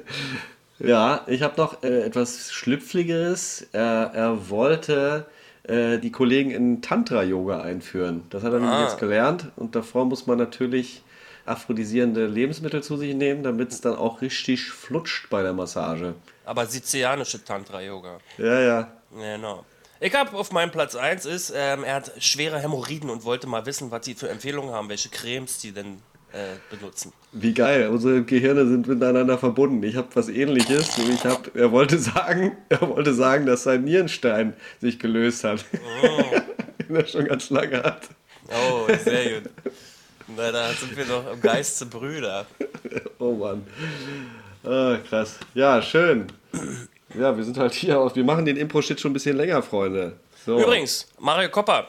Ja, 0.80 1.24
ich 1.26 1.42
habe 1.42 1.60
noch 1.60 1.82
äh, 1.82 2.02
etwas 2.02 2.52
Schlüpfligeres. 2.52 3.66
Er, 3.72 4.12
er 4.14 4.48
wollte 4.48 5.26
äh, 5.64 5.98
die 5.98 6.12
Kollegen 6.12 6.52
in 6.52 6.82
Tantra-Yoga 6.82 7.62
einführen. 7.62 8.22
Das 8.30 8.44
hat 8.44 8.52
er 8.52 8.60
nämlich 8.60 8.76
Ah. 8.76 8.82
jetzt 8.84 8.98
gelernt. 8.98 9.46
Und 9.56 9.74
davor 9.74 10.04
muss 10.04 10.28
man 10.28 10.38
natürlich 10.38 11.02
aphrodisierende 11.48 12.26
Lebensmittel 12.26 12.82
zu 12.82 12.96
sich 12.96 13.14
nehmen, 13.14 13.42
damit 13.42 13.72
es 13.72 13.80
dann 13.80 13.96
auch 13.96 14.20
richtig 14.20 14.70
flutscht 14.70 15.30
bei 15.30 15.42
der 15.42 15.52
Massage. 15.52 16.14
Aber 16.44 16.66
sizilianische 16.66 17.44
Tantra-Yoga. 17.44 18.18
Ja, 18.38 18.60
ja. 18.60 18.92
Genau. 19.12 19.64
Ich 20.00 20.14
habe 20.14 20.36
auf 20.36 20.52
meinem 20.52 20.70
Platz 20.70 20.94
1 20.94 21.26
ist, 21.26 21.52
ähm, 21.54 21.82
er 21.82 21.96
hat 21.96 22.12
schwere 22.18 22.60
Hämorrhoiden 22.60 23.10
und 23.10 23.24
wollte 23.24 23.48
mal 23.48 23.66
wissen, 23.66 23.90
was 23.90 24.04
sie 24.04 24.14
für 24.14 24.28
Empfehlungen 24.28 24.72
haben, 24.72 24.88
welche 24.88 25.08
Cremes 25.08 25.58
die 25.58 25.72
denn 25.72 26.00
äh, 26.32 26.56
benutzen. 26.70 27.12
Wie 27.32 27.52
geil. 27.52 27.88
Unsere 27.88 28.22
Gehirne 28.22 28.66
sind 28.66 28.86
miteinander 28.86 29.38
verbunden. 29.38 29.82
Ich 29.82 29.96
habe 29.96 30.08
was 30.14 30.28
ähnliches. 30.28 30.98
Ich 30.98 31.24
hab, 31.24 31.54
er, 31.56 31.72
wollte 31.72 31.98
sagen, 31.98 32.56
er 32.68 32.88
wollte 32.88 33.12
sagen, 33.14 33.46
dass 33.46 33.64
sein 33.64 33.84
Nierenstein 33.84 34.54
sich 34.80 34.98
gelöst 34.98 35.42
hat. 35.44 35.64
Den 36.88 36.96
er 36.96 37.06
schon 37.06 37.24
ganz 37.24 37.50
lange 37.50 37.82
hat. 37.82 38.08
Oh, 38.50 38.86
sehr 39.04 39.40
gut. 39.40 39.50
Na, 40.36 40.52
da 40.52 40.72
sind 40.72 40.96
wir 40.96 41.04
doch 41.04 41.32
im 41.32 41.40
Geiste 41.40 41.86
Brüder. 41.86 42.46
Oh 43.18 43.32
Mann. 43.32 43.66
Ah, 44.64 44.98
krass. 45.08 45.38
Ja, 45.54 45.80
schön. 45.80 46.26
Ja, 47.14 47.36
wir 47.36 47.44
sind 47.44 47.56
halt 47.56 47.72
hier 47.72 47.98
aus. 47.98 48.14
Wir 48.14 48.24
machen 48.24 48.44
den 48.44 48.56
Impro-Shit 48.56 49.00
schon 49.00 49.10
ein 49.10 49.14
bisschen 49.14 49.36
länger, 49.36 49.62
Freunde. 49.62 50.18
So. 50.44 50.60
Übrigens, 50.60 51.08
Mario 51.18 51.48
Kopper. 51.48 51.88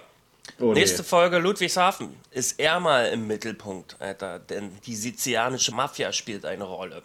Oh, 0.60 0.74
nee. 0.74 0.80
Nächste 0.80 1.04
Folge 1.04 1.38
Ludwigshafen. 1.38 2.16
Ist 2.32 2.60
er 2.60 2.80
mal 2.80 3.08
im 3.08 3.28
Mittelpunkt, 3.28 3.98
Alter. 4.00 4.40
Denn 4.40 4.72
die 4.86 4.96
sizilianische 4.96 5.74
Mafia 5.74 6.12
spielt 6.14 6.46
eine 6.46 6.64
Rolle. 6.64 7.04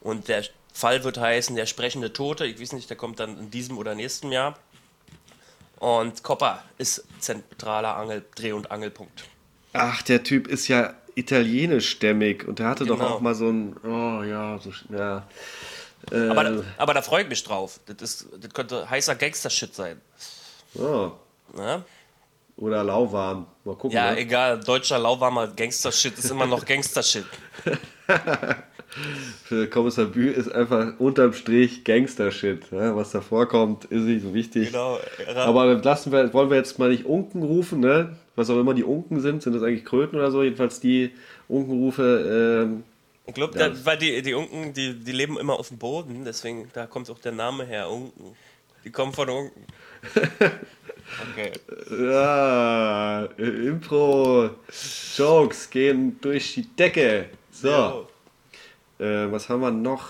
Und 0.00 0.28
der 0.28 0.44
Fall 0.72 1.02
wird 1.04 1.18
heißen 1.18 1.56
Der 1.56 1.66
sprechende 1.66 2.12
Tote. 2.12 2.46
Ich 2.46 2.60
weiß 2.60 2.72
nicht, 2.72 2.88
der 2.88 2.96
kommt 2.96 3.20
dann 3.20 3.38
in 3.38 3.50
diesem 3.50 3.76
oder 3.76 3.94
nächsten 3.94 4.30
Jahr. 4.30 4.56
Und 5.80 6.22
Kopper 6.22 6.62
ist 6.78 7.04
zentraler 7.18 7.96
Angel, 7.96 8.24
Dreh- 8.34 8.52
und 8.52 8.70
Angelpunkt. 8.70 9.24
Ach, 9.72 10.02
der 10.02 10.22
Typ 10.22 10.46
ist 10.48 10.68
ja 10.68 10.94
italienischstämmig 11.14 12.46
und 12.46 12.58
der 12.58 12.68
hatte 12.68 12.84
doch 12.86 12.98
Genau. 12.98 13.10
auch 13.10 13.20
mal 13.20 13.34
so 13.34 13.48
ein. 13.48 13.76
Oh 13.84 14.22
ja, 14.22 14.58
so. 14.58 14.70
Ja. 14.94 15.26
Äh, 16.10 16.28
Aber, 16.28 16.44
da, 16.44 16.62
aber 16.78 16.94
da 16.94 17.02
freue 17.02 17.22
ich 17.24 17.28
mich 17.28 17.44
drauf. 17.44 17.78
Das, 17.86 17.96
ist, 18.22 18.26
das 18.40 18.52
könnte 18.52 18.88
heißer 18.88 19.14
Gangster-Shit 19.14 19.74
sein. 19.74 20.00
oh. 20.74 21.10
Ne? 21.54 21.84
Oder 22.56 22.84
lauwarm. 22.84 23.46
Mal 23.64 23.74
gucken. 23.74 23.96
Ja, 23.96 24.12
ne? 24.12 24.18
egal. 24.18 24.60
Deutscher 24.60 24.98
lauwarmer 24.98 25.48
Gangster-Shit 25.48 26.16
ist 26.18 26.30
immer 26.30 26.46
noch 26.46 26.64
Gangster-Shit. 26.64 27.24
Für 29.44 29.68
Kommissar 29.68 30.06
Bü 30.06 30.30
ist 30.30 30.50
einfach 30.52 30.94
unterm 30.98 31.32
Strich 31.32 31.84
Gangster-Shit. 31.84 32.72
Ja, 32.72 32.96
was 32.96 33.12
da 33.12 33.20
vorkommt, 33.20 33.84
ist 33.84 34.02
nicht 34.02 34.22
so 34.22 34.34
wichtig. 34.34 34.72
Genau. 34.72 34.98
Aber 35.36 35.74
lassen 35.74 36.10
wir, 36.12 36.32
wollen 36.34 36.50
wir 36.50 36.56
jetzt 36.56 36.78
mal 36.80 36.90
nicht 36.90 37.04
Unken 37.06 37.42
rufen, 37.42 37.78
ne? 37.80 38.16
Was 38.34 38.50
auch 38.50 38.58
immer 38.58 38.74
die 38.74 38.82
Unken 38.84 39.20
sind, 39.20 39.42
sind 39.42 39.52
das 39.54 39.62
eigentlich 39.62 39.84
Kröten 39.84 40.16
oder 40.16 40.30
so? 40.32 40.42
Jedenfalls 40.42 40.80
die 40.80 41.10
Unkenrufe, 41.48 42.64
ähm, 42.66 42.82
Ich 43.26 43.34
glaube, 43.34 43.56
Ja. 43.58 43.70
weil 43.84 43.96
die, 43.98 44.22
die 44.22 44.34
Unken, 44.34 44.72
die, 44.74 44.94
die 44.94 45.12
leben 45.12 45.38
immer 45.38 45.58
auf 45.58 45.68
dem 45.68 45.78
Boden, 45.78 46.24
deswegen, 46.24 46.68
da 46.72 46.86
kommt 46.86 47.08
auch 47.10 47.18
der 47.20 47.32
Name 47.32 47.64
her, 47.64 47.88
Unken. 47.90 48.34
Die 48.84 48.90
kommen 48.90 49.12
von 49.12 49.28
Unken. 49.28 49.64
Okay. 51.32 51.50
ja, 51.90 53.24
Impro-Jokes 53.36 54.50
gehen 55.70 56.16
durch 56.20 56.54
die 56.54 56.62
Decke. 56.76 57.26
So. 57.50 58.06
Äh, 59.00 59.32
was 59.32 59.48
haben 59.48 59.62
wir 59.62 59.70
noch? 59.70 60.08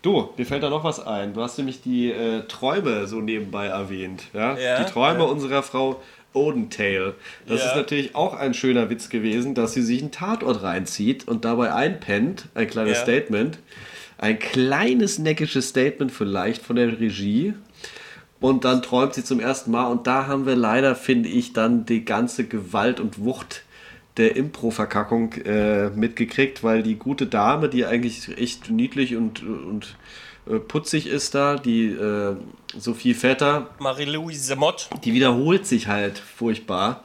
Du, 0.00 0.30
mir 0.36 0.46
fällt 0.46 0.62
da 0.62 0.70
noch 0.70 0.84
was 0.84 1.04
ein. 1.04 1.34
Du 1.34 1.42
hast 1.42 1.58
nämlich 1.58 1.82
die 1.82 2.10
äh, 2.10 2.42
Träume 2.46 3.06
so 3.06 3.20
nebenbei 3.20 3.66
erwähnt. 3.66 4.24
Ja? 4.32 4.56
Ja, 4.56 4.82
die 4.82 4.90
Träume 4.90 5.20
ja. 5.20 5.24
unserer 5.26 5.62
Frau 5.62 6.00
Odentail. 6.32 7.14
Das 7.46 7.60
Ja. 7.60 7.68
ist 7.68 7.76
natürlich 7.76 8.14
auch 8.14 8.34
ein 8.34 8.54
schöner 8.54 8.90
Witz 8.90 9.08
gewesen, 9.08 9.54
dass 9.54 9.72
sie 9.72 9.82
sich 9.82 10.00
einen 10.00 10.12
Tatort 10.12 10.62
reinzieht 10.62 11.26
und 11.26 11.44
dabei 11.44 11.72
einpennt. 11.74 12.44
Ein 12.54 12.68
kleines. 12.68 12.98
Statement. 12.98 13.58
Ein 14.18 14.38
kleines 14.38 15.18
neckisches 15.18 15.68
Statement 15.68 16.12
vielleicht 16.12 16.62
von 16.62 16.76
der 16.76 17.00
Regie. 17.00 17.54
Und 18.40 18.64
dann 18.64 18.82
träumt 18.82 19.14
sie 19.14 19.24
zum 19.24 19.40
ersten 19.40 19.72
Mal. 19.72 19.86
Und 19.86 20.06
da 20.06 20.26
haben 20.28 20.46
wir 20.46 20.54
leider, 20.54 20.94
finde 20.94 21.28
ich, 21.28 21.52
dann 21.52 21.86
die 21.86 22.04
ganze 22.04 22.46
Gewalt 22.46 23.00
und 23.00 23.24
Wucht 23.24 23.62
der 24.18 24.36
Impro-Verkackung 24.36 25.32
äh, 25.44 25.90
mitgekriegt, 25.90 26.62
weil 26.62 26.82
die 26.82 26.96
gute 26.96 27.26
Dame, 27.26 27.68
die 27.68 27.86
eigentlich 27.86 28.36
echt 28.36 28.70
niedlich 28.70 29.16
und, 29.16 29.42
und 29.42 29.96
äh, 30.48 30.58
putzig 30.58 31.06
ist 31.06 31.34
da, 31.34 31.56
die 31.56 31.86
äh, 31.86 32.36
Sophie 32.76 33.14
Vetter, 33.14 33.70
Marie-Louise 33.78 34.56
Mott. 34.56 34.90
die 35.04 35.14
wiederholt 35.14 35.66
sich 35.66 35.86
halt 35.88 36.18
furchtbar 36.18 37.04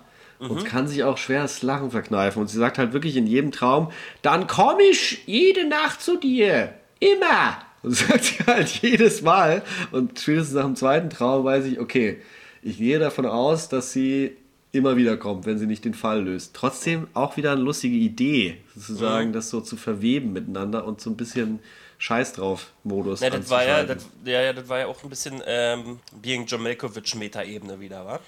und 0.49 0.65
kann 0.65 0.87
sich 0.87 1.03
auch 1.03 1.17
schwer 1.17 1.43
das 1.43 1.61
Lachen 1.61 1.91
verkneifen. 1.91 2.41
Und 2.41 2.49
sie 2.49 2.57
sagt 2.57 2.77
halt 2.77 2.93
wirklich 2.93 3.15
in 3.15 3.27
jedem 3.27 3.51
Traum, 3.51 3.91
dann 4.21 4.47
komm 4.47 4.79
ich 4.79 5.23
jede 5.25 5.67
Nacht 5.67 6.01
zu 6.01 6.17
dir. 6.17 6.73
Immer. 6.99 7.59
Und 7.81 7.91
sagt 7.95 8.23
sie 8.25 8.43
halt 8.45 8.69
jedes 8.81 9.21
Mal. 9.21 9.61
Und 9.91 10.19
spätestens 10.19 10.55
nach 10.55 10.65
dem 10.65 10.75
zweiten 10.75 11.09
Traum 11.09 11.45
weiß 11.45 11.65
ich, 11.65 11.79
okay, 11.79 12.21
ich 12.61 12.77
gehe 12.77 12.99
davon 12.99 13.25
aus, 13.25 13.69
dass 13.69 13.91
sie 13.91 14.35
immer 14.73 14.97
wieder 14.97 15.15
kommt, 15.17 15.45
wenn 15.45 15.57
sie 15.59 15.67
nicht 15.67 15.85
den 15.85 15.93
Fall 15.93 16.23
löst. 16.23 16.53
Trotzdem 16.53 17.07
auch 17.13 17.37
wieder 17.37 17.51
eine 17.53 17.61
lustige 17.61 17.95
Idee, 17.95 18.57
sozusagen, 18.75 19.31
das 19.31 19.49
so 19.49 19.61
zu 19.61 19.77
verweben 19.77 20.33
miteinander 20.33 20.85
und 20.85 20.99
so 20.99 21.11
ein 21.11 21.15
bisschen 21.15 21.59
Scheiß 21.99 22.33
drauf 22.33 22.71
Modus. 22.83 23.21
Ja, 23.21 23.29
das 23.29 23.49
war 23.49 23.63
ja, 23.63 23.83
das, 23.83 24.09
ja, 24.25 24.41
ja, 24.41 24.51
das 24.51 24.67
war 24.67 24.79
ja 24.79 24.87
auch 24.87 25.01
ein 25.03 25.09
bisschen 25.09 25.41
ähm, 25.45 25.99
Being 26.21 26.47
John 26.47 26.63
Malkovich 26.63 27.15
Meta-Ebene 27.15 27.79
wieder, 27.79 28.05
wa? 28.05 28.19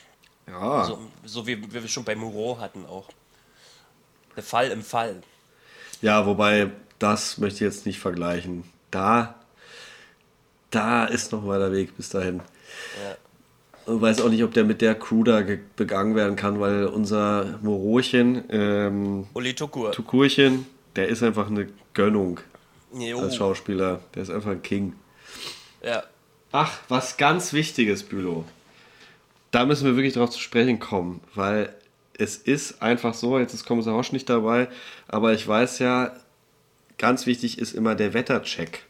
ja. 0.47 0.85
So, 0.85 0.99
so 1.25 1.47
wie, 1.47 1.61
wie 1.61 1.73
wir 1.73 1.87
schon 1.87 2.05
bei 2.05 2.15
Moreau 2.15 2.59
hatten 2.59 2.85
auch. 2.85 3.09
Der 4.35 4.43
Fall 4.43 4.69
im 4.69 4.83
Fall. 4.83 5.23
Ja, 6.01 6.25
wobei, 6.27 6.69
das 6.99 7.39
möchte 7.39 7.55
ich 7.55 7.73
jetzt 7.73 7.85
nicht 7.87 7.99
vergleichen. 7.99 8.65
Da, 8.91 9.35
da 10.69 11.05
ist 11.05 11.31
noch 11.31 11.41
mal 11.41 11.59
der 11.59 11.71
Weg 11.71 11.97
bis 11.97 12.09
dahin. 12.09 12.41
Ja. 13.03 13.15
Ich 13.87 14.01
weiß 14.01 14.21
auch 14.21 14.29
nicht, 14.29 14.43
ob 14.43 14.53
der 14.53 14.63
mit 14.63 14.81
der 14.81 14.95
Crew 14.95 15.23
da 15.23 15.41
ge- 15.41 15.59
begangen 15.75 16.15
werden 16.15 16.35
kann, 16.35 16.59
weil 16.59 16.85
unser 16.85 17.59
Morochen, 17.61 18.43
ähm, 18.49 19.27
Uli 19.33 19.53
Tukur. 19.53 19.91
Tukurchen, 19.91 20.65
der 20.95 21.07
ist 21.07 21.21
einfach 21.21 21.47
eine 21.49 21.67
Gönnung 21.93 22.39
Jo. 22.93 23.19
als 23.19 23.35
Schauspieler. 23.35 23.99
Der 24.15 24.23
ist 24.23 24.29
einfach 24.31 24.51
ein 24.51 24.61
King. 24.63 24.93
Ja. 25.83 26.03
Ach, 26.51 26.79
was 26.89 27.17
ganz 27.17 27.53
Wichtiges, 27.53 28.01
Bülow. 28.03 28.45
Da 29.51 29.65
müssen 29.65 29.85
wir 29.85 29.95
wirklich 29.95 30.13
drauf 30.15 30.31
zu 30.31 30.39
sprechen 30.39 30.79
kommen, 30.79 31.21
weil 31.35 31.73
es 32.17 32.37
ist 32.37 32.81
einfach 32.81 33.13
so, 33.13 33.37
jetzt 33.37 33.53
ist 33.53 33.65
Kommissar 33.65 33.93
Hosch 33.95 34.11
nicht 34.13 34.29
dabei, 34.29 34.67
aber 35.07 35.33
ich 35.33 35.47
weiß 35.47 35.79
ja, 35.79 36.15
ganz 36.97 37.25
wichtig 37.25 37.59
ist 37.59 37.73
immer 37.73 37.93
der 37.93 38.13
Wettercheck. 38.13 38.83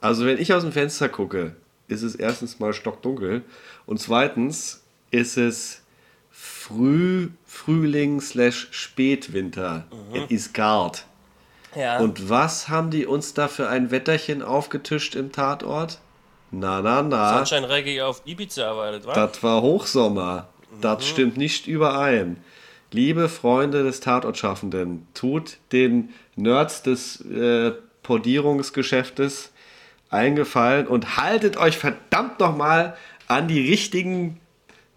Also 0.00 0.24
wenn 0.26 0.38
ich 0.38 0.52
aus 0.54 0.62
dem 0.62 0.72
Fenster 0.72 1.08
gucke, 1.10 1.54
ist 1.92 2.02
es 2.02 2.14
erstens 2.14 2.58
mal 2.58 2.72
stockdunkel 2.72 3.42
und 3.86 4.00
zweitens 4.00 4.82
ist 5.10 5.36
es 5.36 5.82
Früh, 6.30 7.28
Frühling 7.46 8.20
slash 8.20 8.68
Spätwinter. 8.70 9.84
Es 10.12 10.30
ist 10.30 10.54
kalt. 10.54 11.04
Ja. 11.76 11.98
Und 11.98 12.28
was 12.28 12.68
haben 12.68 12.90
die 12.90 13.06
uns 13.06 13.34
da 13.34 13.48
für 13.48 13.68
ein 13.68 13.90
Wetterchen 13.90 14.42
aufgetischt 14.42 15.14
im 15.14 15.30
Tatort? 15.32 15.98
Na, 16.50 16.82
na, 16.82 17.02
na. 17.02 17.38
Sunshine 17.38 17.68
Reggae 17.68 18.02
auf 18.02 18.22
Ibiza 18.26 18.76
war 18.76 18.92
das, 18.92 19.06
wa? 19.06 19.14
Das 19.14 19.42
war 19.42 19.62
Hochsommer. 19.62 20.48
Das 20.80 21.06
stimmt 21.06 21.36
nicht 21.36 21.66
überein. 21.66 22.38
Liebe 22.90 23.28
Freunde 23.28 23.84
des 23.84 24.00
Tatortschaffenden, 24.00 25.06
tut 25.14 25.58
den 25.72 26.10
Nerds 26.36 26.82
des 26.82 27.20
äh, 27.22 27.72
Podierungsgeschäftes 28.02 29.51
eingefallen 30.12 30.86
und 30.86 31.16
haltet 31.16 31.56
euch 31.56 31.76
verdammt 31.78 32.38
nochmal 32.40 32.96
an 33.28 33.48
die 33.48 33.68
richtigen 33.70 34.40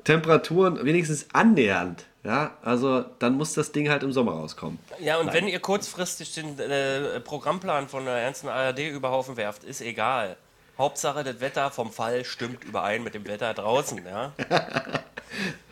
Temperaturen, 0.03 0.83
wenigstens 0.85 1.27
annähernd. 1.33 2.05
Ja, 2.23 2.57
also 2.63 3.05
dann 3.19 3.35
muss 3.35 3.53
das 3.53 3.71
Ding 3.71 3.89
halt 3.89 4.01
im 4.01 4.11
Sommer 4.11 4.31
rauskommen. 4.33 4.79
Ja, 4.99 5.17
und 5.19 5.31
wenn 5.31 5.47
ihr 5.47 5.59
kurzfristig 5.59 6.33
den 6.33 6.57
äh, 6.59 7.19
Programmplan 7.19 7.87
von 7.87 8.03
der 8.05 8.15
ernsten 8.15 8.47
ARD 8.49 8.79
über 8.89 9.11
Haufen 9.11 9.37
werft, 9.37 9.63
ist 9.63 9.81
egal. 9.81 10.35
Hauptsache, 10.77 11.23
das 11.23 11.39
Wetter 11.39 11.69
vom 11.71 11.91
Fall 11.91 12.25
stimmt 12.25 12.63
überein 12.63 13.03
mit 13.03 13.13
dem 13.13 13.25
Wetter 13.27 13.53
draußen, 13.53 14.01
ja. 14.05 14.33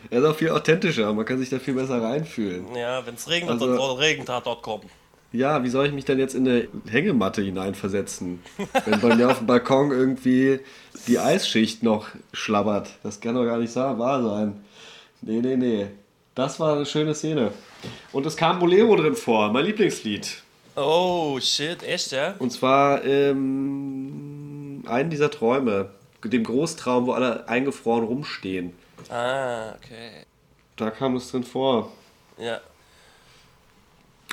Er 0.10 0.20
ist 0.20 0.26
auch 0.26 0.36
viel 0.36 0.50
authentischer, 0.50 1.12
man 1.14 1.26
kann 1.26 1.40
sich 1.40 1.50
da 1.50 1.58
viel 1.58 1.74
besser 1.74 2.02
reinfühlen. 2.02 2.76
Ja, 2.76 3.06
wenn 3.06 3.16
es 3.16 3.28
regnet, 3.30 3.52
Also- 3.52 3.68
dann 3.68 3.78
soll 3.78 3.96
Regentatort 3.98 4.62
kommen. 4.62 4.90
Ja, 5.34 5.64
wie 5.64 5.70
soll 5.70 5.88
ich 5.88 5.94
mich 5.94 6.06
denn 6.06 6.20
jetzt 6.20 6.36
in 6.36 6.48
eine 6.48 6.68
Hängematte 6.88 7.42
hineinversetzen, 7.42 8.44
wenn 8.86 9.02
bei 9.02 9.16
mir 9.16 9.32
auf 9.32 9.40
dem 9.40 9.48
Balkon 9.48 9.92
irgendwie 9.92 10.60
die 11.08 11.18
Eisschicht 11.18 11.82
noch 11.82 12.08
schlabbert? 12.32 12.90
Das 13.02 13.20
kann 13.20 13.34
doch 13.34 13.44
gar 13.44 13.58
nicht 13.58 13.76
wahr 13.76 14.22
sein. 14.22 14.64
Nee, 15.22 15.42
nee, 15.42 15.56
nee. 15.56 15.88
Das 16.36 16.60
war 16.60 16.76
eine 16.76 16.86
schöne 16.86 17.16
Szene. 17.16 17.52
Und 18.12 18.28
es 18.28 18.38
kam 18.38 18.60
Bolero 18.60 18.96
drin 18.96 19.16
vor, 19.16 19.52
mein 19.52 19.66
Lieblingslied. 19.66 20.44
Oh, 20.76 21.40
shit, 21.40 21.82
echt, 21.82 22.12
ja? 22.12 22.36
Und 22.38 22.52
zwar 22.52 23.04
ähm, 23.04 24.84
einen 24.86 25.10
dieser 25.10 25.32
Träume, 25.32 25.90
dem 26.24 26.44
Großtraum, 26.44 27.08
wo 27.08 27.14
alle 27.14 27.48
eingefroren 27.48 28.04
rumstehen. 28.06 28.74
Ah, 29.10 29.74
okay. 29.76 30.26
Da 30.76 30.92
kam 30.92 31.16
es 31.16 31.32
drin 31.32 31.44
vor. 31.44 31.92
Ja. 32.38 32.62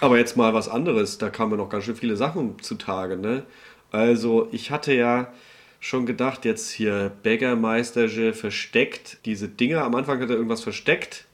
Aber 0.00 0.18
jetzt 0.18 0.36
mal 0.36 0.54
was 0.54 0.68
anderes, 0.68 1.18
da 1.18 1.28
kamen 1.30 1.58
noch 1.58 1.68
ganz 1.68 1.84
schön 1.84 1.96
viele 1.96 2.16
Sachen 2.16 2.60
zutage, 2.62 3.16
ne? 3.16 3.44
Also, 3.92 4.48
ich 4.52 4.70
hatte 4.70 4.94
ja 4.94 5.32
schon 5.80 6.06
gedacht, 6.06 6.44
jetzt 6.44 6.70
hier 6.70 7.10
Bäckermeisterche 7.22 8.32
versteckt, 8.32 9.18
diese 9.24 9.48
Dinger, 9.48 9.84
am 9.84 9.94
Anfang 9.94 10.20
hat 10.20 10.30
er 10.30 10.36
irgendwas 10.36 10.62
versteckt. 10.62 11.26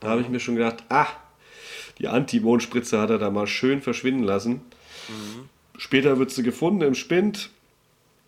Da 0.00 0.08
habe 0.08 0.22
ich 0.22 0.28
mir 0.28 0.40
schon 0.40 0.56
gedacht, 0.56 0.84
ah, 0.88 1.06
die 1.98 2.08
Anti-Mondspritze 2.08 2.98
hat 2.98 3.10
er 3.10 3.18
da 3.18 3.30
mal 3.30 3.46
schön 3.46 3.82
verschwinden 3.82 4.24
lassen. 4.24 4.62
Später 5.76 6.18
wird 6.18 6.30
sie 6.30 6.42
gefunden 6.42 6.82
im 6.82 6.94
Spind. 6.94 7.50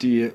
Die 0.02 0.30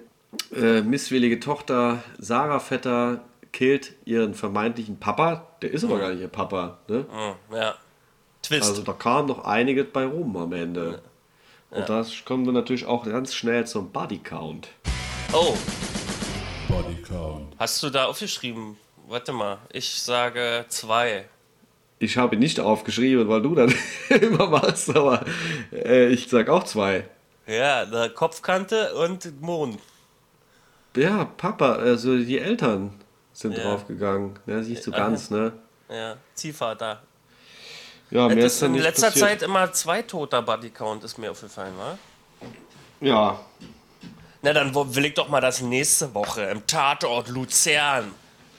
äh, 0.55 0.81
misswillige 0.81 1.39
Tochter 1.39 2.03
Sarah 2.17 2.59
Vetter 2.59 3.21
killt 3.51 3.93
ihren 4.05 4.33
vermeintlichen 4.33 4.99
Papa. 4.99 5.47
Der 5.61 5.71
ist 5.71 5.83
aber 5.83 5.99
gar 5.99 6.11
nicht 6.11 6.21
ihr 6.21 6.27
Papa, 6.27 6.79
ne? 6.87 7.05
Hm, 7.09 7.55
ja. 7.55 7.75
Twist. 8.47 8.69
Also 8.69 8.81
da 8.83 8.93
kam 8.93 9.25
noch 9.27 9.43
einiges 9.45 9.88
bei 9.91 10.05
rum 10.05 10.36
am 10.38 10.53
Ende. 10.53 11.01
Und 11.69 11.89
da 11.89 12.05
kommen 12.25 12.45
wir 12.45 12.53
natürlich 12.53 12.86
auch 12.86 13.03
ganz 13.05 13.33
schnell 13.36 13.67
zum 13.67 13.91
Body 13.91 14.19
Count. 14.19 14.69
Oh, 15.33 15.55
Body 16.69 17.01
Count. 17.01 17.53
hast 17.60 17.83
du 17.83 17.89
da 17.89 18.05
aufgeschrieben? 18.05 18.77
Warte 19.07 19.33
mal, 19.33 19.57
ich 19.71 20.01
sage 20.01 20.65
zwei. 20.69 21.25
Ich 21.99 22.17
habe 22.17 22.36
ihn 22.36 22.39
nicht 22.39 22.60
aufgeschrieben, 22.60 23.27
weil 23.27 23.41
du 23.41 23.55
dann 23.55 23.73
immer 24.10 24.47
machst, 24.47 24.95
aber 24.95 25.25
äh, 25.73 26.07
ich 26.07 26.29
sag 26.29 26.47
auch 26.49 26.63
zwei. 26.63 27.07
Ja, 27.47 27.86
der 27.86 28.10
Kopfkante 28.10 28.93
und 28.95 29.41
Mond. 29.41 29.79
Ja, 30.95 31.25
Papa, 31.25 31.73
also 31.73 32.17
die 32.17 32.39
Eltern 32.39 32.93
sind 33.33 33.57
Ja. 33.57 33.63
draufgegangen. 33.63 34.38
Ja, 34.45 34.55
nicht 34.57 34.83
so 34.83 34.91
ganz, 34.91 35.29
ne? 35.29 35.53
Ja, 35.89 36.17
Ziehvater. 36.33 37.01
Ja, 38.09 38.27
mir 38.27 38.37
Es 38.45 38.53
ist 38.53 38.61
dann 38.61 38.75
in 38.75 38.81
letzter 38.81 39.07
passiert. 39.07 39.29
Zeit 39.29 39.41
immer 39.41 39.71
zwei 39.73 40.01
toter 40.01 40.41
Bodycount, 40.41 41.03
ist 41.03 41.17
mir 41.17 41.31
aufgefallen, 41.31 41.73
wa? 41.77 41.97
Ja, 43.01 43.39
Na, 44.41 44.53
dann 44.53 44.73
will 44.73 45.05
ich 45.05 45.13
doch 45.13 45.29
mal, 45.29 45.41
dass 45.41 45.61
nächste 45.61 46.13
Woche 46.13 46.43
im 46.43 46.65
Tatort 46.65 47.27
Luzern 47.27 48.11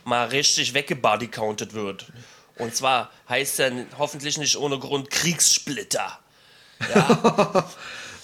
mal 0.04 0.26
richtig 0.28 0.74
weggebodycountet 0.74 1.74
wird. 1.74 2.06
Und 2.56 2.74
zwar 2.74 3.11
heißt 3.28 3.61
er 3.61 3.72
hoffentlich 3.98 4.38
nicht 4.38 4.56
ohne 4.56 4.78
Grund 4.78 5.11
Kriegssplitter. 5.11 6.18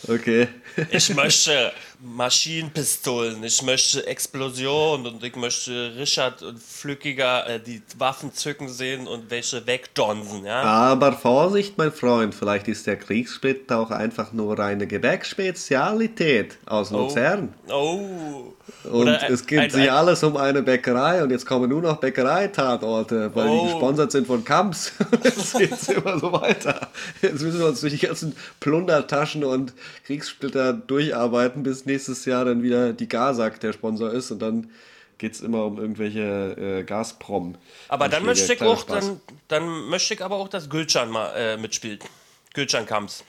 okay. 0.08 0.48
Ich 0.90 1.14
möchte 1.14 1.72
Maschinenpistolen, 2.05 3.43
ich 3.43 3.62
möchte 3.62 4.07
Explosionen 4.07 5.07
und 5.07 5.25
ich 5.25 5.35
möchte 5.37 5.93
Richard 5.97 6.43
und 6.43 6.62
Flückiger 6.62 7.49
äh, 7.49 7.61
die 7.61 7.83
Waffen 7.99 8.33
zücken 8.35 8.69
sehen 8.69 9.07
und 9.09 9.31
welche 9.31 9.67
wegdonsen, 9.67 10.45
ja? 10.45 10.62
Aber 10.62 11.12
Vorsicht, 11.14 11.79
mein 11.79 11.93
Freund, 11.93 12.35
vielleicht 12.35 12.69
ist 12.69 12.87
der 12.87 12.97
Kriegssplitter 12.97 13.79
auch 13.81 13.90
einfach 13.90 14.33
nur 14.33 14.59
eine 14.61 14.87
Gebäckspezialität 14.87 16.59
aus 16.67 16.90
Luzern. 16.90 17.55
Oh. 17.69 18.53
Und 18.85 18.93
Oder 18.93 19.21
ein- 19.21 19.33
es 19.33 19.47
geht 19.47 19.59
ein- 19.61 19.71
sich 19.71 19.83
ein- 19.90 19.97
alles 19.97 20.23
um 20.23 20.37
eine 20.37 20.62
Bäckerei 20.62 21.23
und 21.23 21.31
jetzt 21.31 21.47
kommen 21.47 21.69
nur 21.71 21.83
noch 21.83 21.97
Bäckereitatorte, 21.97 23.31
weil 23.35 23.49
Oh. 23.49 23.61
die 23.67 23.73
gesponsert 23.73 24.12
sind 24.12 24.27
von 24.27 24.45
Kamps. 24.45 24.93
Jetzt 25.25 25.57
geht's 25.59 25.88
immer 25.88 26.19
so 26.19 26.33
weiter. 26.33 26.88
Jetzt 27.23 27.43
müssen 27.43 27.59
wir 27.61 27.67
uns 27.67 27.81
durch 27.81 27.93
die 27.99 28.07
ganzen 28.07 28.35
Plundertaschen 28.61 29.45
und 29.45 29.73
Kriegssplitter 30.07 30.73
durcharbeiten, 30.75 31.62
bis 31.62 31.85
nächstes 31.87 31.93
Jahr 32.24 32.44
dann 32.44 32.62
wieder 32.62 32.92
die 32.92 33.09
Gasak 33.09 33.61
der 33.61 33.72
Sponsor 33.72 34.12
ist 34.12 34.30
und 34.30 34.40
dann 34.40 34.70
geht's 35.18 35.40
immer 35.40 35.64
um 35.64 35.78
irgendwelche 35.78 36.80
äh, 36.80 36.85
Gazprom. 36.85 37.57
Aber 37.88 38.09
dann 38.09 38.24
möchte 38.24 38.52
ich 38.52 38.62
auch, 38.62 38.85
dann, 38.85 39.20
dann 39.48 39.66
möchte 39.88 40.14
ich 40.14 40.22
aber 40.22 40.37
auch, 40.37 40.48
dass 40.48 40.68
Gülcan 40.68 41.11
mal 41.11 41.33
äh, 41.37 41.57
mitspielt. 41.57 42.04
Gülcan 42.52 42.87
Kamps. 42.87 43.24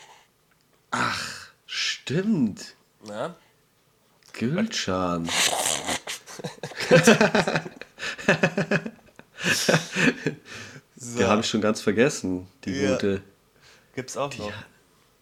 Stimmt. 1.66 2.76
Ja? 3.08 3.36
Gülcan. 4.34 5.30
Der 11.18 11.28
habe 11.28 11.42
ich 11.42 11.48
schon 11.48 11.62
ganz 11.62 11.82
vergessen, 11.82 12.48
die 12.64 12.72
Ja. 12.72 12.94
gute. 12.94 13.22
Gibt's 13.96 14.18
auch 14.18 14.36
noch. 14.38 14.52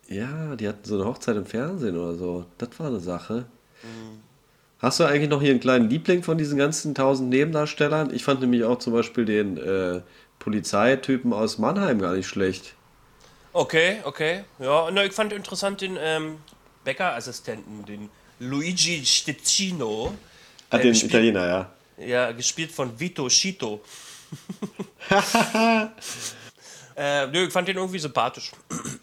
Ja, 0.07 0.55
die 0.55 0.67
hatten 0.67 0.83
so 0.83 0.95
eine 0.95 1.05
Hochzeit 1.05 1.35
im 1.37 1.45
Fernsehen 1.45 1.97
oder 1.97 2.15
so. 2.15 2.45
Das 2.57 2.69
war 2.77 2.87
eine 2.87 2.99
Sache. 2.99 3.45
Mhm. 3.83 4.21
Hast 4.79 4.99
du 4.99 5.05
eigentlich 5.05 5.29
noch 5.29 5.41
hier 5.41 5.51
einen 5.51 5.59
kleinen 5.61 5.89
Liebling 5.89 6.23
von 6.23 6.37
diesen 6.37 6.57
ganzen 6.57 6.93
tausend 6.93 7.29
Nebendarstellern? 7.29 8.13
Ich 8.13 8.23
fand 8.23 8.41
nämlich 8.41 8.65
auch 8.65 8.79
zum 8.79 8.91
Beispiel 8.93 9.23
den 9.25 9.57
äh, 9.57 10.01
Polizeitypen 10.39 11.31
aus 11.31 11.57
Mannheim 11.57 11.99
gar 11.99 12.13
nicht 12.13 12.27
schlecht. 12.27 12.73
Okay, 13.53 13.99
okay. 14.03 14.43
Ja, 14.59 14.89
na, 14.91 15.05
ich 15.05 15.13
fand 15.13 15.31
interessant 15.31 15.79
den 15.81 15.97
ähm, 15.99 16.37
Bäckerassistenten, 16.83 17.85
den 17.85 18.09
Luigi 18.39 19.05
Steccino. 19.05 20.13
Ah, 20.69 20.77
Äh, 20.77 20.81
den 20.81 20.91
gespielt- 20.91 21.11
Italiener, 21.13 21.47
ja. 21.47 21.69
Ja, 22.05 22.31
gespielt 22.33 22.71
von 22.71 22.99
Vito 22.99 23.29
Schito. 23.29 23.81
äh, 26.95 27.27
nö, 27.27 27.45
ich 27.45 27.53
fand 27.53 27.67
den 27.67 27.77
irgendwie 27.77 27.99
sympathisch. 27.99 28.51